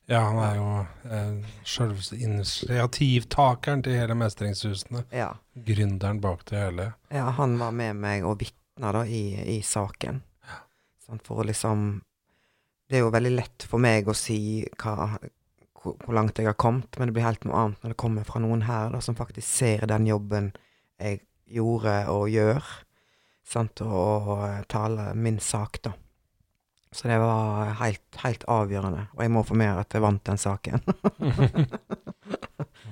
Ja, 0.08 0.22
han 0.22 0.38
er 0.40 0.56
jo 0.60 0.66
eh, 1.12 1.56
sjølveste 1.66 2.16
initiativtakeren 2.22 3.82
til 3.84 3.98
hele 3.98 4.16
Mestringshusene. 4.16 5.02
Ja. 5.12 5.32
Gründeren 5.68 6.22
bak 6.24 6.46
det 6.50 6.62
hele. 6.62 6.92
ja 7.10 7.32
han 7.36 7.58
var 7.60 7.74
med 7.76 7.98
meg 8.00 8.24
og 8.24 8.38
vitna 8.44 8.94
da 8.96 9.02
i, 9.10 9.24
i 9.58 9.62
saken. 9.66 10.22
Sant, 11.06 11.26
for 11.26 11.42
å 11.42 11.46
liksom 11.46 12.02
Det 12.90 13.00
er 13.00 13.04
jo 13.04 13.12
veldig 13.14 13.34
lett 13.34 13.66
for 13.66 13.82
meg 13.82 14.08
å 14.08 14.14
si 14.14 14.62
hva, 14.78 15.18
hvor, 15.82 15.96
hvor 16.06 16.14
langt 16.14 16.38
jeg 16.38 16.46
har 16.46 16.54
kommet, 16.54 16.96
men 16.98 17.10
det 17.10 17.16
blir 17.18 17.26
helt 17.26 17.44
noe 17.50 17.58
annet 17.64 17.82
når 17.82 17.96
det 17.96 18.02
kommer 18.04 18.28
fra 18.28 18.42
noen 18.44 18.62
her 18.68 18.92
da, 18.94 19.02
som 19.02 19.18
faktisk 19.18 19.48
ser 19.50 19.88
den 19.90 20.06
jobben 20.06 20.52
jeg 21.02 21.24
gjorde 21.50 21.96
og 22.14 22.30
gjør, 22.30 22.62
sant, 23.46 23.82
og, 23.82 24.30
og 24.30 24.68
taler 24.70 25.18
min 25.18 25.42
sak, 25.42 25.82
da. 25.82 25.96
Så 26.96 27.10
det 27.12 27.18
var 27.20 27.74
helt, 27.82 28.06
helt 28.22 28.46
avgjørende. 28.48 29.08
Og 29.18 29.24
jeg 29.26 29.32
må 29.36 29.44
få 29.44 29.58
med 29.60 29.82
at 29.82 29.96
jeg 29.96 30.04
vant 30.04 30.24
den 30.30 30.40
saken. 30.40 30.84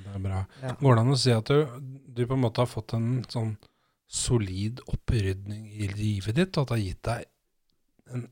Det 0.03 0.19
er 0.19 0.21
bra. 0.21 0.41
Ja. 0.61 0.73
Går 0.77 0.97
det 0.97 1.03
an 1.03 1.13
å 1.13 1.17
si 1.17 1.31
at 1.33 1.49
du, 1.49 1.69
du 2.13 2.25
på 2.27 2.35
en 2.35 2.43
måte 2.43 2.61
har 2.61 2.69
fått 2.69 2.93
en 2.97 3.23
sånn 3.31 3.55
solid 4.13 4.83
opprydning 4.91 5.71
i 5.73 5.87
livet 5.89 6.37
ditt, 6.37 6.57
og 6.57 6.67
at 6.67 6.73
det 6.73 6.75
har 6.75 6.83
gitt 6.83 7.07
deg 7.07 8.13
en 8.13 8.27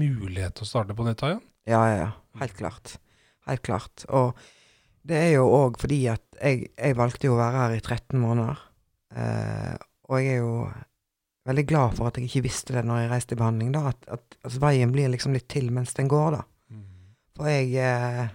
mulighet 0.00 0.56
til 0.58 0.66
å 0.66 0.70
starte 0.72 0.96
på 0.96 1.06
nytt 1.06 1.22
igjen? 1.28 1.44
Ja, 1.70 1.82
ja, 1.86 2.00
ja. 2.00 2.08
Helt 2.40 2.56
klart. 2.58 2.96
Helt 3.46 3.62
klart. 3.66 4.06
Og 4.08 4.40
det 5.06 5.20
er 5.20 5.30
jo 5.36 5.46
òg 5.54 5.78
fordi 5.80 6.00
at 6.10 6.24
jeg, 6.40 6.72
jeg 6.74 6.98
valgte 6.98 7.28
jo 7.28 7.36
å 7.36 7.40
være 7.40 7.62
her 7.62 7.76
i 7.76 7.82
13 7.84 8.18
måneder. 8.20 8.64
Eh, 9.14 9.76
og 10.10 10.18
jeg 10.18 10.34
er 10.34 10.42
jo 10.42 10.54
veldig 11.48 11.64
glad 11.66 11.96
for 11.96 12.10
at 12.10 12.18
jeg 12.18 12.28
ikke 12.28 12.44
visste 12.48 12.76
det 12.76 12.84
når 12.86 13.04
jeg 13.04 13.10
reiste 13.10 13.36
i 13.36 13.40
behandling, 13.40 13.72
da. 13.74 13.92
At, 13.92 14.06
at 14.18 14.38
altså, 14.44 14.60
veien 14.62 14.92
blir 14.92 15.10
liksom 15.12 15.34
litt 15.36 15.48
til 15.52 15.70
mens 15.74 15.94
den 15.96 16.10
går, 16.10 16.36
da. 16.36 16.42
For 17.40 17.48
jeg, 17.48 17.72
eh, 17.80 18.28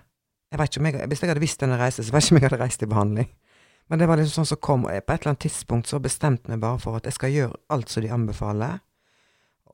jeg 0.51 0.59
vet 0.59 0.71
ikke 0.71 0.81
om 0.81 0.87
jeg, 0.89 1.07
Hvis 1.11 1.21
jeg 1.21 1.29
hadde 1.29 1.43
visst 1.43 1.61
den 1.61 1.77
reiste, 1.77 2.03
så 2.03 2.15
vet 2.15 2.25
ikke 2.25 2.35
om 2.35 2.39
jeg 2.41 2.49
hadde 2.49 2.61
reist 2.63 2.81
i 2.85 2.89
behandling. 2.89 3.29
Men 3.89 4.01
det 4.01 4.07
var 4.09 4.17
liksom 4.17 4.41
sånn 4.41 4.49
som 4.55 4.61
kom. 4.65 4.87
Og 4.87 4.95
jeg, 4.95 5.05
på 5.05 5.13
et 5.13 5.21
eller 5.21 5.35
annet 5.35 5.45
tidspunkt 5.45 5.89
så 5.91 6.01
bestemte 6.01 6.49
jeg 6.49 6.55
meg 6.55 6.63
bare 6.63 6.81
for 6.81 6.97
at 6.97 7.05
jeg 7.05 7.17
skal 7.17 7.33
gjøre 7.33 7.59
alt 7.75 7.91
som 7.93 8.05
de 8.05 8.13
anbefaler. 8.15 8.79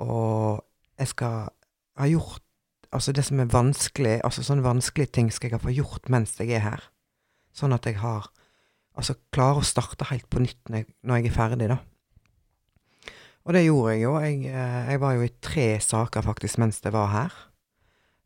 Og 0.03 0.63
jeg 0.99 1.13
skal 1.15 1.51
ha 2.01 2.07
gjort 2.11 2.43
Altså 2.91 3.13
det 3.15 3.23
som 3.23 3.39
er 3.39 3.47
vanskelig, 3.47 4.17
altså 4.19 4.43
sånne 4.43 4.65
vanskelige 4.65 5.13
ting 5.15 5.29
skal 5.31 5.53
jeg 5.53 5.61
få 5.63 5.71
gjort 5.71 6.09
mens 6.11 6.33
jeg 6.35 6.49
er 6.57 6.65
her. 6.65 6.81
Sånn 7.55 7.71
at 7.71 7.87
jeg 7.87 8.01
har 8.01 8.27
Altså 8.99 9.15
klarer 9.31 9.61
å 9.61 9.63
starte 9.63 10.09
helt 10.09 10.25
på 10.27 10.41
nytt 10.43 10.59
når 10.67 10.81
jeg, 10.81 10.87
når 11.07 11.21
jeg 11.21 11.29
er 11.29 11.35
ferdig, 11.37 11.69
da. 11.71 11.77
Og 13.47 13.55
det 13.55 13.63
gjorde 13.65 13.93
jeg 13.95 14.03
jo. 14.03 14.11
Jeg, 14.21 14.41
eh, 14.51 14.91
jeg 14.91 15.01
var 15.01 15.15
jo 15.17 15.25
i 15.25 15.33
tre 15.41 15.67
saker 15.81 16.25
faktisk 16.25 16.59
mens 16.61 16.81
jeg 16.83 16.93
var 16.93 17.09
her. 17.13 17.39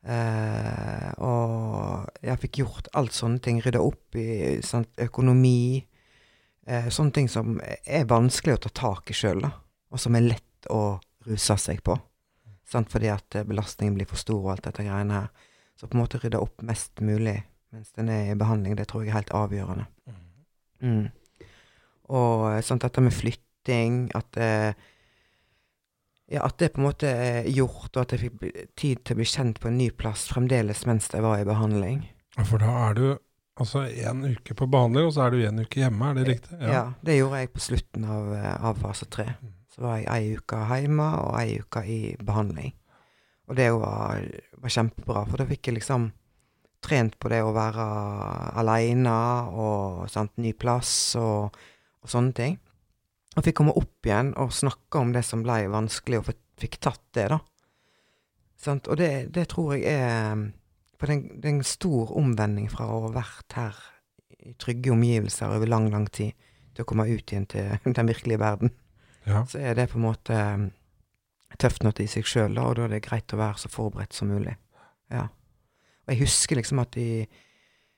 Eh, 0.06 1.12
og 1.23 2.10
jeg 2.21 2.41
fikk 2.43 2.62
gjort 2.62 2.89
alt 2.99 3.15
sånne 3.15 3.41
ting. 3.43 3.62
Rydda 3.63 3.82
opp 3.82 4.17
i 4.19 4.58
sant, 4.65 4.91
økonomi. 5.01 5.86
Eh, 6.67 6.89
sånne 6.91 7.15
ting 7.15 7.32
som 7.32 7.58
er 7.63 8.10
vanskelig 8.10 8.58
å 8.58 8.63
ta 8.65 8.73
tak 8.82 9.13
i 9.13 9.17
sjøl. 9.17 9.45
Og 9.45 10.01
som 10.01 10.17
er 10.17 10.28
lett 10.34 10.69
å 10.73 10.99
ruse 11.25 11.58
seg 11.62 11.82
på. 11.86 11.95
Sant? 12.67 12.91
Fordi 12.91 13.12
at 13.13 13.39
eh, 13.39 13.47
belastningen 13.47 13.95
blir 13.97 14.10
for 14.10 14.19
stor 14.19 14.41
og 14.43 14.56
alt 14.56 14.67
dette 14.67 14.86
greiene 14.86 15.21
her. 15.21 15.51
Så 15.80 15.88
på 15.88 15.97
en 15.97 16.04
måte 16.04 16.19
rydde 16.21 16.39
opp 16.39 16.63
mest 16.63 17.01
mulig 17.04 17.39
mens 17.75 17.91
den 17.97 18.10
er 18.10 18.32
i 18.32 18.38
behandling, 18.39 18.78
det 18.80 18.88
tror 18.88 19.04
jeg 19.04 19.12
er 19.12 19.17
helt 19.17 19.34
avgjørende. 19.36 19.86
Mm. 20.80 21.08
Og 22.15 22.43
eh, 22.54 22.62
sant, 22.63 22.86
dette 22.86 23.04
med 23.04 23.15
flytting, 23.15 24.06
at 24.15 24.39
eh, 24.39 24.86
ja, 26.32 26.42
at 26.46 26.58
det 26.58 26.72
på 26.74 26.82
en 26.82 26.88
måte 26.88 27.10
er 27.10 27.48
gjort, 27.54 27.92
og 27.94 28.02
at 28.02 28.16
jeg 28.16 28.26
fikk 28.26 28.46
tid 28.80 29.04
til 29.06 29.16
å 29.16 29.20
bli 29.20 29.28
kjent 29.30 29.62
på 29.62 29.70
en 29.70 29.78
ny 29.78 29.92
plass 29.94 30.26
fremdeles 30.32 30.86
mens 30.90 31.12
jeg 31.14 31.26
var 31.26 31.42
i 31.42 31.48
behandling. 31.48 32.02
For 32.42 32.62
da 32.62 32.72
er 32.88 32.98
du 32.98 33.06
altså 33.62 33.86
en 33.86 34.26
uke 34.34 34.58
på 34.58 34.68
behandling, 34.72 35.08
og 35.08 35.14
så 35.16 35.28
er 35.28 35.36
du 35.36 35.44
en 35.46 35.62
uke 35.64 35.84
hjemme, 35.84 36.10
er 36.10 36.18
det 36.20 36.26
riktig? 36.32 36.58
Ja. 36.60 36.88
det 37.06 37.20
gjorde 37.20 37.44
jeg 37.44 37.54
på 37.54 37.64
slutten 37.68 38.10
av, 38.10 38.34
eh, 38.36 38.56
av 38.72 38.82
fase 38.82 39.08
tre. 39.12 39.28
Mm. 39.38 39.54
Så 39.76 39.86
var 39.86 40.02
jeg 40.02 40.10
ei 40.16 40.36
uke 40.40 40.66
hjemme 40.72 41.08
og 41.22 41.40
ei 41.40 41.62
uke 41.62 41.86
i 41.86 42.02
behandling. 42.24 42.76
Og 43.46 43.58
det 43.60 43.70
var, 43.76 44.26
var 44.64 44.74
kjempebra, 44.74 45.26
for 45.30 45.42
da 45.42 45.48
fikk 45.50 45.70
jeg 45.70 45.78
liksom 45.78 46.10
trent 46.86 47.18
på 47.22 47.30
det 47.32 47.42
å 47.46 47.54
være 47.54 47.86
aleine 48.62 49.16
og 49.54 50.06
sant, 50.12 50.34
ny 50.42 50.54
plass 50.58 51.16
og, 51.20 51.56
og 52.02 52.12
sånne 52.12 52.36
ting. 52.38 52.58
Og 53.36 53.43
fikk 53.43 53.58
komme 53.60 53.76
opp 53.76 54.08
igjen 54.08 54.32
og 54.39 54.54
snakke 54.56 55.02
om 55.02 55.12
det 55.15 55.26
som 55.28 55.43
ble 55.43 55.65
vanskelig, 55.71 56.21
og 56.21 56.32
fikk, 56.62 56.80
tatt 56.84 57.04
det, 57.17 57.28
da. 57.34 57.39
Sant? 58.62 58.88
Og 58.88 59.00
det, 59.00 59.12
det 59.36 59.50
tror 59.52 59.76
jeg 59.76 59.91
er 59.91 60.45
For 60.95 61.12
det 61.12 61.36
det 61.43 61.50
er 61.50 61.58
en 61.58 61.67
stor 61.67 62.13
omvending 62.15 62.69
fra 62.71 62.88
å 62.88 63.02
ha 63.04 63.12
vært 63.17 63.58
her 63.58 63.82
i 64.45 64.54
trygge 64.62 64.93
omgivelser 64.93 65.52
over 65.52 65.67
lang, 65.67 65.89
lang 65.91 66.08
tid, 66.08 66.32
til 66.74 66.86
å 66.86 66.88
komme 66.88 67.08
ut 67.10 67.32
igjen 67.32 67.48
til 67.52 67.76
den 67.98 68.10
virkelige 68.10 68.39
verden. 68.39 68.71
Ja. 69.26 69.43
Så 69.50 69.60
er 69.60 69.76
det 69.76 69.89
på 69.91 70.00
en 70.00 70.06
måte 70.06 70.38
um, 70.56 70.69
tøft 71.60 71.84
nok 71.84 72.00
i 72.00 72.08
seg 72.10 72.28
sjøl, 72.30 72.56
og 72.62 72.78
da 72.78 72.86
er 72.86 72.95
det 72.95 73.04
greit 73.08 73.34
å 73.34 73.41
være 73.41 73.65
så 73.65 73.71
forberedt 73.74 74.15
som 74.15 74.32
mulig. 74.32 74.56
Ja. 75.12 75.28
Og 76.06 76.13
jeg 76.13 76.21
husker 76.21 76.60
liksom 76.60 76.80
at 76.84 76.95
i, 77.02 77.26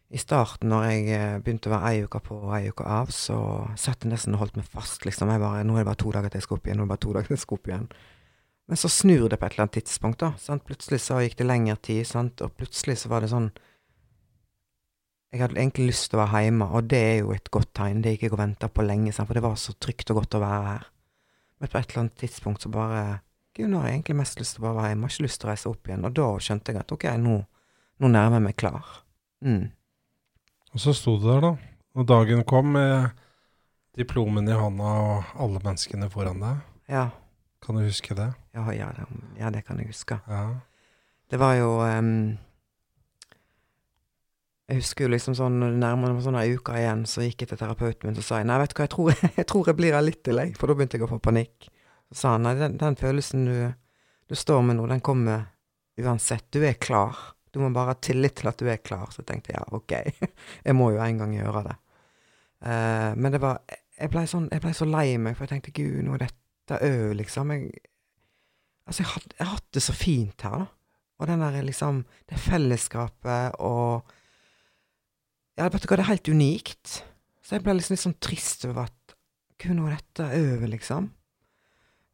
i 0.07 0.19
starten, 0.21 0.69
når 0.71 0.83
jeg 0.87 1.07
eh, 1.11 1.39
begynte 1.43 1.67
å 1.67 1.73
være 1.73 1.89
ei 1.91 2.03
uke 2.07 2.19
på 2.23 2.37
og 2.37 2.53
ei 2.55 2.69
uke 2.71 2.85
av, 2.87 3.09
så 3.11 3.37
satt 3.75 4.05
jeg 4.05 4.13
nesten 4.13 4.37
og 4.37 4.45
holdt 4.45 4.59
meg 4.59 4.67
fast, 4.71 5.03
liksom. 5.03 5.31
Jeg 5.33 5.43
bare, 5.43 5.65
nå 5.67 5.75
er 5.75 5.83
det 5.83 5.89
bare 5.89 5.99
to 5.99 6.13
dager 6.15 6.31
til 6.31 6.39
jeg 6.39 6.45
skal 6.45 6.59
opp 6.59 6.69
igjen, 6.69 6.79
nå 6.79 6.85
er 6.85 6.87
det 6.87 6.93
bare 6.93 7.03
to 7.03 7.15
dager 7.15 7.27
til 7.27 7.35
jeg 7.35 7.43
skal 7.43 7.59
opp 7.59 7.67
igjen. 7.67 7.89
Men 8.67 8.79
så 8.79 8.91
snur 8.91 9.27
det 9.31 9.39
på 9.39 9.47
et 9.47 9.55
eller 9.55 9.65
annet 9.65 9.77
tidspunkt, 9.81 10.19
da. 10.23 10.31
Sant? 10.39 10.63
Plutselig 10.67 11.01
så 11.03 11.19
gikk 11.23 11.37
det 11.39 11.47
lengre 11.47 11.75
tid, 11.83 12.03
sant? 12.07 12.43
og 12.43 12.55
plutselig 12.59 12.97
så 13.03 13.11
var 13.11 13.23
det 13.23 13.31
sånn 13.31 13.51
Jeg 15.31 15.41
hadde 15.43 15.59
egentlig 15.59 15.89
lyst 15.89 16.07
til 16.07 16.17
å 16.17 16.23
være 16.23 16.45
hjemme, 16.45 16.69
og 16.71 16.87
det 16.87 16.99
er 17.03 17.17
jo 17.19 17.33
et 17.35 17.49
godt 17.51 17.73
tegn. 17.75 17.99
Det 18.03 18.13
gikk 18.13 18.29
jeg 18.29 18.35
og 18.37 18.39
venta 18.39 18.69
på 18.71 18.85
lenge, 18.87 19.11
sant? 19.11 19.27
for 19.27 19.35
det 19.35 19.43
var 19.43 19.59
så 19.59 19.75
trygt 19.75 20.11
og 20.15 20.21
godt 20.21 20.39
å 20.39 20.43
være 20.43 20.61
her. 20.71 20.85
Men 21.59 21.71
på 21.73 21.79
et 21.79 21.89
eller 21.91 22.03
annet 22.05 22.19
tidspunkt 22.21 22.63
så 22.63 22.71
bare 22.71 23.01
Gud, 23.57 23.71
nå 23.71 23.81
har 23.81 23.89
jeg 23.89 23.97
egentlig 23.97 24.19
mest 24.19 24.39
lyst 24.39 24.55
til 24.55 24.61
å 24.61 24.67
bare 24.67 24.77
være 24.77 24.89
hjemme, 24.93 25.07
har 25.07 25.13
ikke 25.15 25.25
lyst 25.25 25.41
til 25.41 25.47
å 25.47 25.51
reise 25.51 25.69
opp 25.71 25.89
igjen. 25.89 26.05
Og 26.05 26.15
da 26.15 26.27
skjønte 26.45 26.73
jeg 26.73 26.79
at 26.83 26.91
ok, 26.93 27.05
nå, 27.23 27.37
nå 27.97 28.11
nærmer 28.13 28.37
jeg 28.37 28.45
meg 28.45 28.57
klar. 28.61 28.91
Mm. 29.41 29.63
Og 30.77 30.81
så 30.83 30.91
sto 30.93 31.15
du 31.17 31.23
der, 31.25 31.39
da. 31.41 31.49
Og 31.97 32.05
dagen 32.05 32.43
kom 32.45 32.75
med 32.75 33.07
diplomen 33.97 34.45
i 34.45 34.53
hånda 34.53 34.89
og 35.01 35.31
alle 35.41 35.57
menneskene 35.63 36.05
foran 36.13 36.43
deg. 36.43 36.59
Ja. 36.93 37.07
Kan 37.65 37.79
du 37.79 37.81
huske 37.81 38.13
det? 38.13 38.27
Ja, 38.53 38.65
ja, 38.75 38.91
det, 38.93 39.07
ja, 39.39 39.49
det 39.49 39.63
kan 39.65 39.81
jeg 39.81 39.89
huske. 39.89 40.19
Ja. 40.29 40.43
Det 41.33 41.39
var 41.41 41.55
jo 41.57 41.71
um, 41.81 42.11
Jeg 44.69 44.83
husker 44.83 45.07
jo 45.07 45.13
liksom 45.15 45.33
sånn 45.39 45.57
når 45.57 45.73
det 45.73 45.81
nærmer 45.81 46.13
meg 46.13 46.21
sånn 46.27 46.37
ei 46.37 46.53
uke 46.53 46.77
igjen, 46.77 47.01
så 47.09 47.25
gikk 47.25 47.41
jeg 47.41 47.55
til 47.55 47.61
terapeuten 47.63 48.11
min 48.11 48.21
og 48.21 48.27
sa 48.27 48.43
jeg, 48.43 48.49
nei, 48.51 48.59
vet 48.61 48.75
du 48.75 48.77
hva, 48.77 48.85
jeg 48.85 48.93
tror 48.93 49.09
jeg, 49.39 49.47
tror 49.49 49.71
jeg 49.71 49.79
blir 49.81 49.97
her 49.97 50.05
litt 50.05 50.21
til, 50.29 50.43
jeg. 50.43 50.53
For 50.61 50.69
da 50.69 50.77
begynte 50.77 51.01
jeg 51.01 51.07
å 51.07 51.11
få 51.15 51.19
panikk. 51.25 51.71
Så 52.11 52.21
sa 52.21 52.35
han 52.35 52.45
nei, 52.45 52.53
den, 52.61 52.77
den 52.77 53.01
følelsen 53.01 53.49
du, 53.49 53.57
du 54.29 54.37
står 54.37 54.61
med 54.69 54.77
nå, 54.77 54.85
den 54.93 55.01
kommer 55.01 55.49
uansett. 55.97 56.45
Du 56.53 56.61
er 56.61 56.77
klar. 56.77 57.17
Du 57.51 57.59
må 57.61 57.69
bare 57.75 57.93
ha 57.93 57.99
tillit 58.01 58.37
til 58.39 58.49
at 58.51 58.59
du 58.59 58.69
er 58.69 58.81
klar. 58.83 59.09
Så 59.11 59.23
jeg 59.23 59.29
tenkte 59.31 59.55
ja, 59.55 59.63
ok, 59.75 59.93
jeg 60.67 60.77
må 60.77 60.91
jo 60.95 61.03
en 61.03 61.21
gang 61.23 61.35
gjøre 61.35 61.65
det. 61.69 61.75
Uh, 62.57 63.11
men 63.13 63.29
det 63.29 63.37
var 63.43 63.59
Jeg 63.97 64.09
blei 64.09 64.23
sånn, 64.29 64.47
ble 64.49 64.71
så 64.77 64.85
lei 64.89 65.17
meg, 65.21 65.35
for 65.37 65.45
jeg 65.45 65.55
tenkte 65.55 65.73
gud, 65.77 66.01
nå 66.05 66.15
er 66.17 66.27
dette 66.27 66.79
ø, 66.85 67.13
liksom. 67.17 67.53
Jeg, 67.53 67.71
altså, 68.85 69.01
jeg 69.01 69.09
har, 69.09 69.53
hatt 69.55 69.67
det 69.73 69.83
så 69.85 69.95
fint 69.97 70.45
her, 70.45 70.65
da. 70.65 70.67
Og 71.17 71.25
den 71.25 71.41
der 71.41 71.63
liksom 71.65 72.03
Det 72.29 72.37
fellesskapet 72.37 73.57
og 73.65 74.05
Ja, 75.57 75.65
vet 75.73 75.81
du 75.81 75.87
hva, 75.89 75.97
det 75.97 76.03
er 76.03 76.11
helt 76.11 76.29
unikt. 76.29 76.99
Så 77.41 77.55
jeg 77.55 77.63
ble 77.65 77.73
liksom 77.77 77.95
litt 77.95 78.03
sånn 78.03 78.19
trist 78.21 78.67
over 78.69 78.85
at 78.85 79.15
Gud, 79.57 79.73
nå 79.73 79.87
er 79.87 79.95
dette 79.97 80.27
over, 80.37 80.67
liksom. 80.69 81.07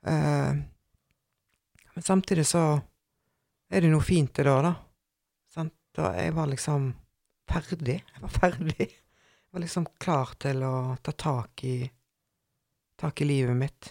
Uh, 0.07 0.63
men 1.93 2.05
samtidig 2.05 2.45
så 2.47 2.63
er 3.73 3.83
det 3.83 3.91
noe 3.91 4.05
fint 4.05 4.31
det 4.37 4.45
da, 4.47 4.55
da. 4.63 4.73
Da 5.93 6.13
jeg 6.17 6.33
var 6.33 6.49
liksom 6.49 6.91
ferdig. 7.49 7.99
Jeg 8.01 8.21
var 8.23 8.33
ferdig. 8.33 8.87
Jeg 8.89 9.53
var 9.53 9.63
liksom 9.63 9.85
klar 10.01 10.33
til 10.41 10.63
å 10.65 10.75
ta 11.03 11.13
tak 11.13 11.65
i 11.69 11.77
Tak 13.03 13.21
i 13.21 13.25
livet 13.25 13.57
mitt. 13.57 13.87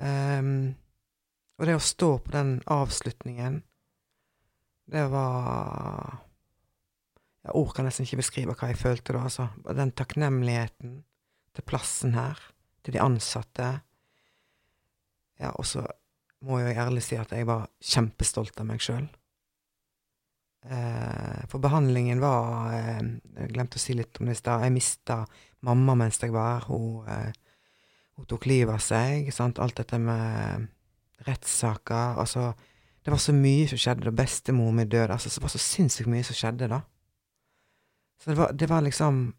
Um, 0.00 0.70
og 1.58 1.66
det 1.66 1.74
å 1.76 1.82
stå 1.82 2.08
på 2.24 2.32
den 2.32 2.52
avslutningen, 2.70 3.58
det 4.88 5.02
var 5.12 6.22
Ord 7.52 7.72
kan 7.74 7.88
nesten 7.88 8.06
ikke 8.06 8.20
beskrive 8.22 8.54
hva 8.54 8.70
jeg 8.70 8.78
følte 8.80 9.16
da, 9.16 9.24
altså. 9.26 9.48
Den 9.74 9.92
takknemligheten 9.98 11.00
til 11.52 11.66
plassen 11.66 12.14
her, 12.14 12.38
til 12.86 12.96
de 12.96 13.02
ansatte. 13.02 13.68
Ja, 15.42 15.50
og 15.50 15.66
så 15.66 15.82
må 16.46 16.62
jeg 16.62 16.78
ærlig 16.78 17.02
si 17.04 17.18
at 17.18 17.34
jeg 17.34 17.50
var 17.50 17.66
kjempestolt 17.82 18.62
av 18.62 18.70
meg 18.70 18.82
sjøl. 18.82 19.10
Eh, 20.62 21.46
for 21.50 21.58
behandlingen 21.58 22.20
var 22.22 22.70
eh, 22.70 23.00
Jeg 23.34 23.50
glemte 23.50 23.80
å 23.80 23.82
si 23.82 23.96
litt 23.98 24.20
om 24.20 24.28
det 24.28 24.36
i 24.36 24.38
stad. 24.38 24.62
Jeg 24.62 24.74
mista 24.74 25.22
mamma 25.66 25.96
mens 25.98 26.20
jeg 26.22 26.34
var 26.34 26.60
her. 26.60 26.68
Hun, 26.68 27.08
eh, 27.10 27.32
hun 28.18 28.28
tok 28.30 28.46
livet 28.46 28.76
av 28.76 28.84
seg. 28.84 29.32
Sant? 29.34 29.58
Alt 29.62 29.80
dette 29.80 29.98
med 29.98 30.68
rettssaker. 31.26 32.20
Altså, 32.22 32.52
det 33.02 33.14
var 33.14 33.22
så 33.22 33.34
mye 33.34 33.66
som 33.70 33.80
skjedde 33.80 34.06
da 34.06 34.14
bestemor 34.22 34.70
min 34.74 34.88
døde. 34.88 35.10
Altså, 35.12 35.32
det 35.34 35.42
var 35.42 35.54
så 35.54 35.62
sinnssykt 35.62 36.10
mye 36.10 36.26
som 36.26 36.38
skjedde 36.38 36.70
da. 36.70 36.82
Så 38.22 38.30
det 38.30 38.38
var, 38.38 38.52
det 38.54 38.68
var 38.70 38.84
liksom 38.86 39.32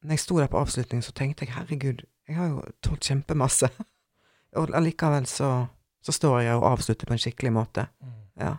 Når 0.00 0.14
jeg 0.14 0.20
sto 0.22 0.38
der 0.38 0.46
på 0.48 0.56
avslutningen, 0.56 1.02
så 1.04 1.12
tenkte 1.12 1.44
jeg 1.44 1.52
herregud, 1.52 2.06
jeg 2.24 2.36
har 2.38 2.46
jo 2.48 2.62
tålt 2.80 3.04
kjempemasse. 3.04 3.68
Og 4.56 4.70
allikevel 4.72 5.26
så, 5.28 5.66
så 6.00 6.12
står 6.12 6.38
jeg 6.40 6.56
og 6.56 6.64
avslutter 6.70 7.06
på 7.06 7.12
en 7.12 7.20
skikkelig 7.20 7.52
måte. 7.52 7.84
Ja. 8.40 8.54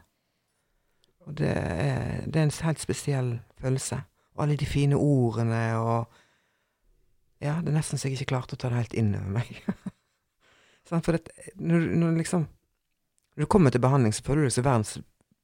Og 1.32 1.38
det 1.40 1.52
er, 1.56 2.26
det 2.28 2.36
er 2.36 2.44
en 2.44 2.58
helt 2.68 2.82
spesiell 2.84 3.30
følelse. 3.62 4.02
Og 4.36 4.44
alle 4.44 4.58
de 4.60 4.68
fine 4.68 5.00
ordene 5.00 5.64
og 5.80 6.18
Ja, 7.42 7.56
det 7.58 7.72
er 7.72 7.74
nesten 7.80 7.98
så 7.98 8.06
jeg 8.06 8.20
ikke 8.20 8.36
klarte 8.36 8.54
å 8.54 8.60
ta 8.60 8.70
det 8.70 8.78
helt 8.78 8.94
inn 8.94 9.16
over 9.18 9.32
meg. 9.40 9.48
sånn, 10.90 11.02
for 11.02 11.16
det, 11.16 11.32
når, 11.58 11.88
når 11.98 12.20
liksom 12.20 12.44
Når 13.32 13.46
du 13.46 13.48
kommer 13.50 13.72
til 13.72 13.82
behandling, 13.82 14.14
så 14.14 14.26
føler 14.28 14.44
du 14.44 14.50
deg 14.50 14.54
som 14.58 14.66
verdens 14.68 14.92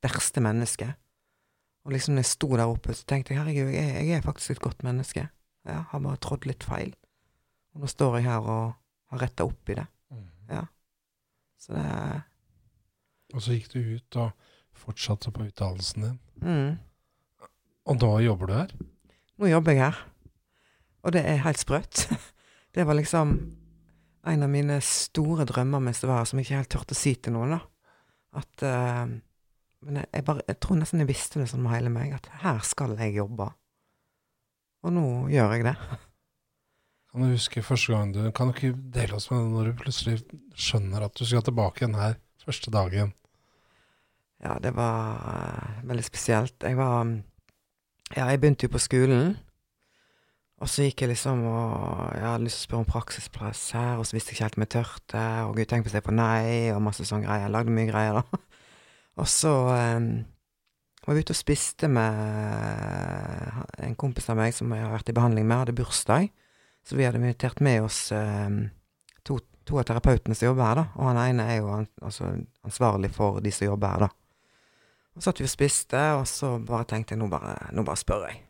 verste 0.03 0.43
menneske. 0.43 0.89
Og 1.87 1.93
liksom 1.95 2.17
når 2.17 2.25
jeg 2.25 2.33
sto 2.33 2.49
der 2.51 2.67
oppe, 2.67 2.93
så 2.93 3.07
tenkte 3.07 3.33
jeg 3.33 3.39
herregud, 3.39 3.71
jeg 3.71 4.07
jeg 4.09 4.17
er 4.17 4.25
faktisk 4.25 4.51
et 4.57 4.65
godt 4.65 4.83
menneske. 4.83 5.23
Jeg 5.65 5.85
har 5.89 6.03
bare 6.03 6.19
trådd 6.21 6.45
litt 6.49 6.67
feil. 6.67 6.91
Og 7.73 7.81
nå 7.81 7.89
står 7.89 8.19
jeg 8.19 8.27
her 8.27 8.43
og 8.43 8.75
har 9.13 9.23
retta 9.23 9.47
opp 9.47 9.71
i 9.71 9.79
det. 9.79 9.87
Ja. 10.51 10.65
Så 11.57 11.73
det 11.79 11.87
Og 13.33 13.41
så 13.41 13.55
gikk 13.55 13.71
du 13.71 13.79
ut 13.79 14.19
og 14.19 14.46
fortsatte 14.79 15.33
på 15.33 15.47
utdannelsen 15.47 16.05
din. 16.07 16.19
mm. 16.41 16.77
Og 17.87 17.99
da 18.03 18.09
jobber 18.19 18.49
du 18.49 18.53
her? 18.53 18.71
Nå 19.39 19.47
jobber 19.47 19.71
jeg 19.71 19.85
her. 19.85 19.99
Og 21.07 21.13
det 21.15 21.21
er 21.23 21.45
helt 21.45 21.61
sprøtt. 21.61 22.07
Det 22.75 22.83
var 22.85 22.93
liksom 22.93 23.31
en 24.27 24.43
av 24.43 24.49
mine 24.51 24.75
store 24.83 25.47
drømmer 25.49 25.81
mens 25.81 26.01
det 26.03 26.09
var 26.09 26.19
her, 26.19 26.27
som 26.29 26.37
jeg 26.37 26.45
ikke 26.45 26.57
helt 26.59 26.69
turte 26.69 26.93
å 26.93 26.97
si 26.99 27.13
til 27.15 27.33
noen, 27.33 27.55
da. 27.55 27.61
At 28.37 28.65
uh, 28.67 29.07
Men 29.87 30.01
jeg, 30.01 30.09
jeg, 30.13 30.25
bare, 30.27 30.43
jeg 30.45 30.59
tror 30.61 30.77
nesten 30.77 31.01
jeg 31.01 31.09
visste 31.09 31.39
det 31.39 31.47
sånn 31.49 31.63
med 31.63 31.73
hele 31.73 31.89
meg, 31.93 32.11
at 32.17 32.27
her 32.43 32.59
skal 32.67 32.93
jeg 32.99 33.15
jobbe. 33.15 33.47
Og 34.85 34.93
nå 34.93 35.05
gjør 35.31 35.55
jeg 35.55 35.65
det. 35.69 35.75
Kan 37.09 37.23
du 37.23 37.31
huske 37.31 37.63
første 37.65 37.95
gang 37.95 38.11
du 38.13 38.19
Kan 38.35 38.51
du 38.51 38.53
ikke 38.53 38.75
dele 38.93 39.17
oss 39.17 39.29
med 39.31 39.39
det 39.39 39.53
når 39.55 39.69
du 39.71 39.79
plutselig 39.79 40.17
skjønner 40.59 41.07
at 41.07 41.17
du 41.17 41.23
skal 41.25 41.45
tilbake 41.47 41.81
igjen 41.81 41.97
her 41.97 42.19
første 42.43 42.73
dagen? 42.73 43.15
Ja, 44.43 44.57
det 44.61 44.75
var 44.77 45.17
eh, 45.33 45.83
veldig 45.89 46.05
spesielt. 46.05 46.55
Jeg 46.61 46.77
var 46.77 47.05
Ja, 48.15 48.25
jeg 48.31 48.39
begynte 48.39 48.67
jo 48.67 48.71
på 48.71 48.79
skolen. 48.79 49.35
Og 50.57 50.69
så 50.69 50.87
gikk 50.87 51.03
jeg 51.03 51.11
liksom 51.11 51.43
og 51.45 52.15
Jeg 52.15 52.23
hadde 52.25 52.45
lyst 52.45 52.61
til 52.61 52.63
å 52.63 52.67
spørre 52.67 52.85
om 52.85 52.89
praksisplass 52.89 53.63
her, 53.77 53.97
og 53.97 54.07
så 54.07 54.15
visste 54.15 54.31
jeg 54.31 54.37
ikke 54.37 54.47
helt 54.47 54.57
om 54.57 54.65
jeg 54.65 54.73
tørte, 54.73 55.25
og 55.45 55.57
gud, 55.57 55.67
tenk 55.69 55.85
hvis 55.85 55.97
jeg 55.97 56.05
får 56.05 56.17
nei, 56.17 56.71
og 56.73 56.81
masse 56.81 57.05
sånne 57.05 57.27
greier. 57.27 57.45
Jeg 57.45 57.53
lagde 57.53 57.75
mye 57.75 57.91
greier, 57.91 58.17
da. 58.21 58.41
Og 59.21 59.25
så 59.25 59.49
um, 59.49 60.09
var 61.07 61.15
vi 61.17 61.21
ute 61.25 61.33
og 61.33 61.39
spiste 61.39 61.87
med 61.89 62.17
en 63.81 63.95
kompis 63.97 64.27
av 64.29 64.37
meg 64.37 64.53
som 64.53 64.69
jeg 64.75 64.83
har 64.83 64.91
vært 64.93 65.09
i 65.09 65.15
behandling 65.17 65.47
med, 65.47 65.57
hadde 65.63 65.73
bursdag. 65.77 66.27
Så 66.85 66.97
vi 66.99 67.05
hadde 67.07 67.17
invitert 67.17 67.61
med 67.65 67.81
oss 67.87 68.11
um, 68.13 68.59
to, 69.25 69.39
to, 69.65 69.79
av 69.81 69.87
terapeutene 69.89 70.37
som 70.37 70.51
jobber 70.51 70.67
her, 70.67 70.81
da. 70.81 70.85
Og 70.99 71.09
han 71.09 71.21
ene 71.23 71.47
er 71.49 71.59
jo 71.63 71.71
altså, 71.79 72.29
ansvarlig 72.67 73.09
for 73.15 73.41
de 73.41 73.53
som 73.55 73.71
jobber 73.71 73.95
her, 73.95 74.05
da. 74.05 74.26
Og 75.17 75.23
satt 75.25 75.39
vi 75.41 75.47
og 75.47 75.49
spiste, 75.49 76.01
og 76.19 76.27
så 76.29 76.57
bare 76.61 76.85
tenkte 76.89 77.15
jeg 77.15 77.21
nå 77.21 77.29
bare, 77.31 77.55
nå 77.73 77.83
bare 77.85 77.97
spør 77.97 78.27
jeg. 78.27 78.43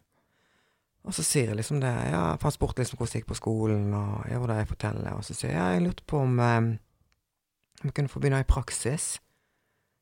Og 1.08 1.16
så 1.16 1.24
sier 1.24 1.54
jeg 1.54 1.56
liksom 1.56 1.80
det, 1.80 1.94
ja, 2.12 2.34
for 2.36 2.50
han 2.50 2.56
spurte 2.58 2.84
liksom 2.84 3.00
hvordan 3.00 3.14
det 3.14 3.22
gikk 3.22 3.30
på 3.30 3.38
skolen, 3.40 3.86
og 3.96 4.26
ja, 4.28 4.42
hvordan 4.42 4.60
jeg 4.60 4.68
forteller, 4.74 5.14
og 5.16 5.24
så 5.24 5.36
sier 5.38 5.54
jeg 5.54 5.62
ja, 5.62 5.70
jeg 5.78 5.86
lurte 5.86 6.04
på 6.04 6.20
om 6.20 6.42
um, 6.44 6.68
jeg 7.84 7.94
kunne 7.96 8.12
få 8.12 8.20
begynne 8.20 8.42
i 8.44 8.50
praksis. 8.50 9.22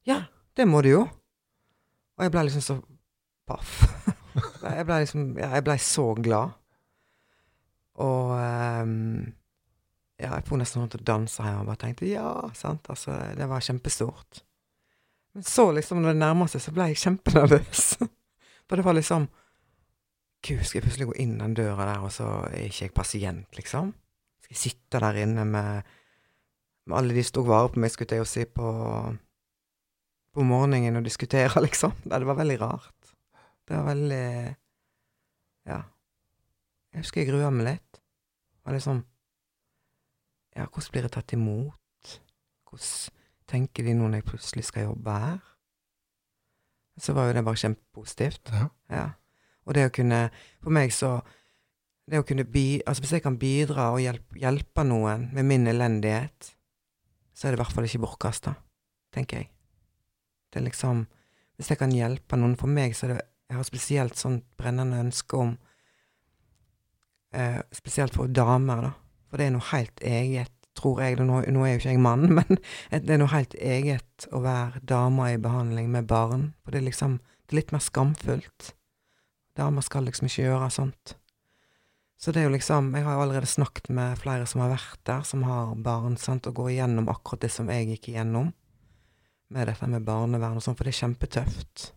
Ja, 0.10 0.24
det 0.58 0.66
må 0.68 0.82
du 0.82 0.90
jo. 0.90 1.04
Og 2.18 2.26
jeg 2.26 2.34
ble 2.34 2.46
liksom 2.48 2.64
så 2.66 2.80
paff. 3.46 3.84
jeg 4.78 4.86
ble 4.88 5.02
liksom 5.04 5.36
Ja, 5.38 5.52
jeg 5.54 5.66
ble 5.68 5.78
så 5.84 6.08
glad. 6.18 6.56
Og 8.02 8.34
um, 8.34 9.22
ja, 10.18 10.32
jeg 10.32 10.48
får 10.48 10.62
nesten 10.64 10.82
rundt 10.82 10.98
og 10.98 11.06
danse 11.08 11.44
her 11.44 11.60
og 11.60 11.70
bare 11.70 11.84
tenkte 11.86 12.10
ja, 12.10 12.32
sant, 12.56 12.88
altså, 12.90 13.20
det 13.38 13.50
var 13.52 13.64
kjempestort. 13.64 14.42
Men 15.36 15.44
så, 15.44 15.72
liksom, 15.76 16.00
når 16.00 16.14
det 16.14 16.20
nærma 16.22 16.46
seg, 16.48 16.62
så 16.64 16.72
ble 16.72 16.86
jeg 16.94 17.02
kjempenervøs. 17.02 17.84
For 18.66 18.80
det 18.80 18.86
var 18.88 18.96
liksom 18.96 19.28
Gud, 20.46 20.62
skal 20.62 20.78
jeg 20.78 20.86
plutselig 20.86 21.08
gå 21.10 21.16
inn 21.24 21.34
den 21.42 21.56
døra 21.58 21.88
der, 21.90 22.04
og 22.06 22.12
så 22.14 22.28
er 22.48 22.68
ikke 22.68 22.86
jeg 22.86 22.94
pasient, 22.96 23.58
liksom? 23.58 23.90
Skal 24.46 24.54
jeg 24.54 24.62
sitte 24.62 25.02
der 25.02 25.18
inne 25.24 25.44
med, 25.50 25.88
med 26.86 26.98
alle 27.00 27.16
de 27.18 27.24
som 27.26 27.40
tok 27.40 27.50
vare 27.50 27.72
på 27.74 27.82
meg, 27.82 27.92
skulle 27.92 28.16
jeg 28.16 28.22
jo 28.22 28.28
si, 28.30 28.46
på, 28.46 28.70
på 30.38 30.46
morgenen 30.46 31.02
og 31.02 31.08
diskutere, 31.08 31.64
liksom? 31.66 31.98
Det 32.06 32.22
var 32.30 32.40
veldig 32.40 32.60
rart. 32.62 33.12
Det 33.66 33.76
var 33.76 33.90
veldig 33.90 34.30
Ja. 35.66 35.82
Jeg 36.94 37.04
husker 37.04 37.24
jeg 37.26 37.32
grua 37.34 37.50
meg 37.52 37.68
litt. 37.74 38.00
Det 38.00 38.70
var 38.70 38.78
liksom 38.78 39.04
Ja, 40.56 40.70
hvordan 40.70 40.92
blir 40.94 41.10
jeg 41.10 41.16
tatt 41.18 41.36
imot? 41.36 42.16
Hvordan 42.70 43.15
tenker 43.50 43.86
de 43.86 43.94
nå 43.96 44.08
når 44.08 44.22
jeg 44.22 44.30
plutselig 44.32 44.66
skal 44.70 44.90
jobbe 44.90 45.20
her? 45.26 45.40
Så 47.02 47.14
var 47.14 47.28
jo 47.28 47.36
det 47.36 47.44
bare 47.46 47.60
kjempepositivt. 47.60 48.52
Ja. 48.56 48.68
ja. 48.90 49.08
Og 49.66 49.76
det 49.76 49.88
å 49.90 49.94
kunne 49.94 50.20
For 50.64 50.72
meg 50.74 50.94
så 50.96 51.18
Det 52.08 52.22
å 52.22 52.28
kunne 52.28 52.46
bi... 52.46 52.82
Altså 52.86 53.04
hvis 53.04 53.16
jeg 53.18 53.26
kan 53.26 53.40
bidra 53.42 53.90
og 53.96 54.04
hjelpe, 54.04 54.38
hjelpe 54.40 54.86
noen 54.86 55.28
med 55.34 55.48
min 55.50 55.66
elendighet, 55.68 56.52
så 57.34 57.48
er 57.48 57.52
det 57.52 57.58
i 57.58 57.62
hvert 57.64 57.74
fall 57.74 57.88
ikke 57.88 58.04
bortkasta, 58.04 58.54
tenker 59.16 59.42
jeg. 59.42 59.50
Det 60.54 60.62
er 60.62 60.68
liksom 60.70 61.06
Hvis 61.58 61.72
jeg 61.74 61.82
kan 61.82 61.92
hjelpe 61.92 62.38
noen 62.40 62.56
For 62.60 62.72
meg 62.72 62.96
så 62.96 63.08
er 63.08 63.16
det 63.16 63.24
Jeg 63.50 63.58
har 63.58 63.68
spesielt 63.68 64.20
sånn 64.20 64.38
brennende 64.58 65.02
ønske 65.04 65.42
om 65.42 65.56
eh, 67.36 67.60
Spesielt 67.76 68.16
for 68.16 68.32
damer, 68.32 68.88
da. 68.88 68.94
For 69.28 69.42
det 69.42 69.50
er 69.50 69.56
noe 69.58 69.68
helt 69.74 70.06
eget, 70.06 70.55
tror 70.78 71.02
jeg. 71.04 71.20
Nå, 71.20 71.42
nå 71.52 71.66
er 71.66 71.76
jo 71.76 71.82
ikke 71.82 71.94
jeg 71.94 72.02
mann, 72.04 72.30
men 72.38 72.62
det 72.92 73.16
er 73.16 73.22
noe 73.22 73.34
helt 73.34 73.56
eget 73.60 74.28
å 74.32 74.42
være 74.46 74.84
dame 74.84 75.34
i 75.34 75.42
behandling 75.42 75.92
med 75.94 76.10
barn. 76.12 76.50
For 76.64 76.76
det 76.76 76.84
er 76.84 76.90
liksom 76.92 77.22
Det 77.46 77.54
er 77.54 77.60
litt 77.60 77.76
mer 77.76 77.84
skamfullt. 77.86 78.72
Damer 79.56 79.84
skal 79.86 80.08
liksom 80.08 80.26
ikke 80.26 80.48
gjøre 80.48 80.70
sånt. 80.74 81.16
Så 82.18 82.32
det 82.32 82.42
er 82.42 82.48
jo 82.48 82.56
liksom 82.56 82.94
Jeg 82.96 83.06
har 83.06 83.18
jo 83.18 83.22
allerede 83.26 83.46
snakket 83.46 83.90
med 83.94 84.18
flere 84.18 84.48
som 84.50 84.64
har 84.64 84.72
vært 84.74 85.02
der, 85.06 85.22
som 85.22 85.44
har 85.46 85.76
barn, 85.76 86.18
sant, 86.18 86.48
og 86.48 86.56
går 86.58 86.72
igjennom 86.74 87.10
akkurat 87.12 87.44
det 87.46 87.52
som 87.54 87.70
jeg 87.70 87.90
gikk 87.92 88.10
igjennom, 88.10 88.50
med 89.54 89.70
dette 89.70 89.88
med 89.88 90.08
barnevern 90.08 90.58
og 90.58 90.64
sånn, 90.66 90.78
for 90.78 90.88
det 90.88 90.96
er 90.96 91.02
kjempetøft. 91.04 91.92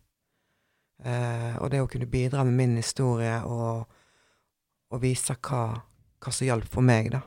Eh, 0.98 1.54
og 1.62 1.70
det 1.72 1.80
å 1.80 1.88
kunne 1.88 2.10
bidra 2.10 2.44
med 2.44 2.58
min 2.58 2.76
historie 2.76 3.38
og, 3.46 3.86
og 4.90 5.02
vise 5.02 5.38
hva, 5.38 5.62
hva 6.18 6.34
som 6.34 6.48
hjalp 6.48 6.68
for 6.68 6.84
meg, 6.84 7.12
da. 7.14 7.22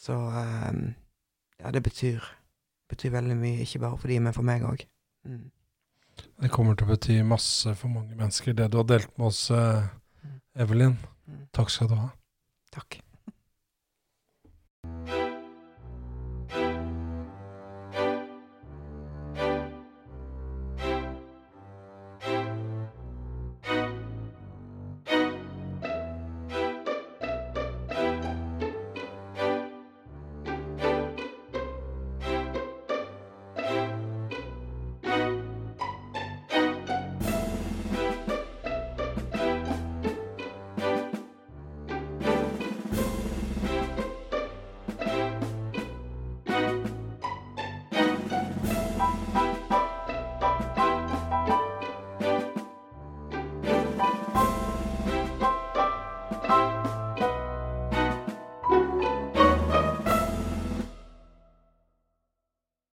Så 0.00 0.16
eh, 0.16 0.70
ja, 1.60 1.72
det 1.76 1.82
betyr, 1.84 2.24
betyr 2.88 3.12
veldig 3.18 3.36
mye, 3.36 3.64
ikke 3.66 3.82
bare 3.84 3.98
for 4.00 4.12
de, 4.12 4.20
men 4.24 4.36
for 4.36 4.46
meg 4.46 4.64
òg. 4.64 4.86
Mm. 5.28 5.50
Det 6.40 6.50
kommer 6.52 6.76
til 6.76 6.88
å 6.88 6.94
bety 6.94 7.20
masse 7.24 7.74
for 7.76 7.92
mange 7.92 8.16
mennesker, 8.16 8.56
det 8.56 8.70
du 8.72 8.80
har 8.80 8.88
delt 8.88 9.12
med 9.18 9.28
oss, 9.28 9.46
eh, 9.52 9.92
Evelyn. 10.60 10.96
Takk 11.56 11.70
skal 11.72 11.88
du 11.90 11.96
ha. 12.00 12.10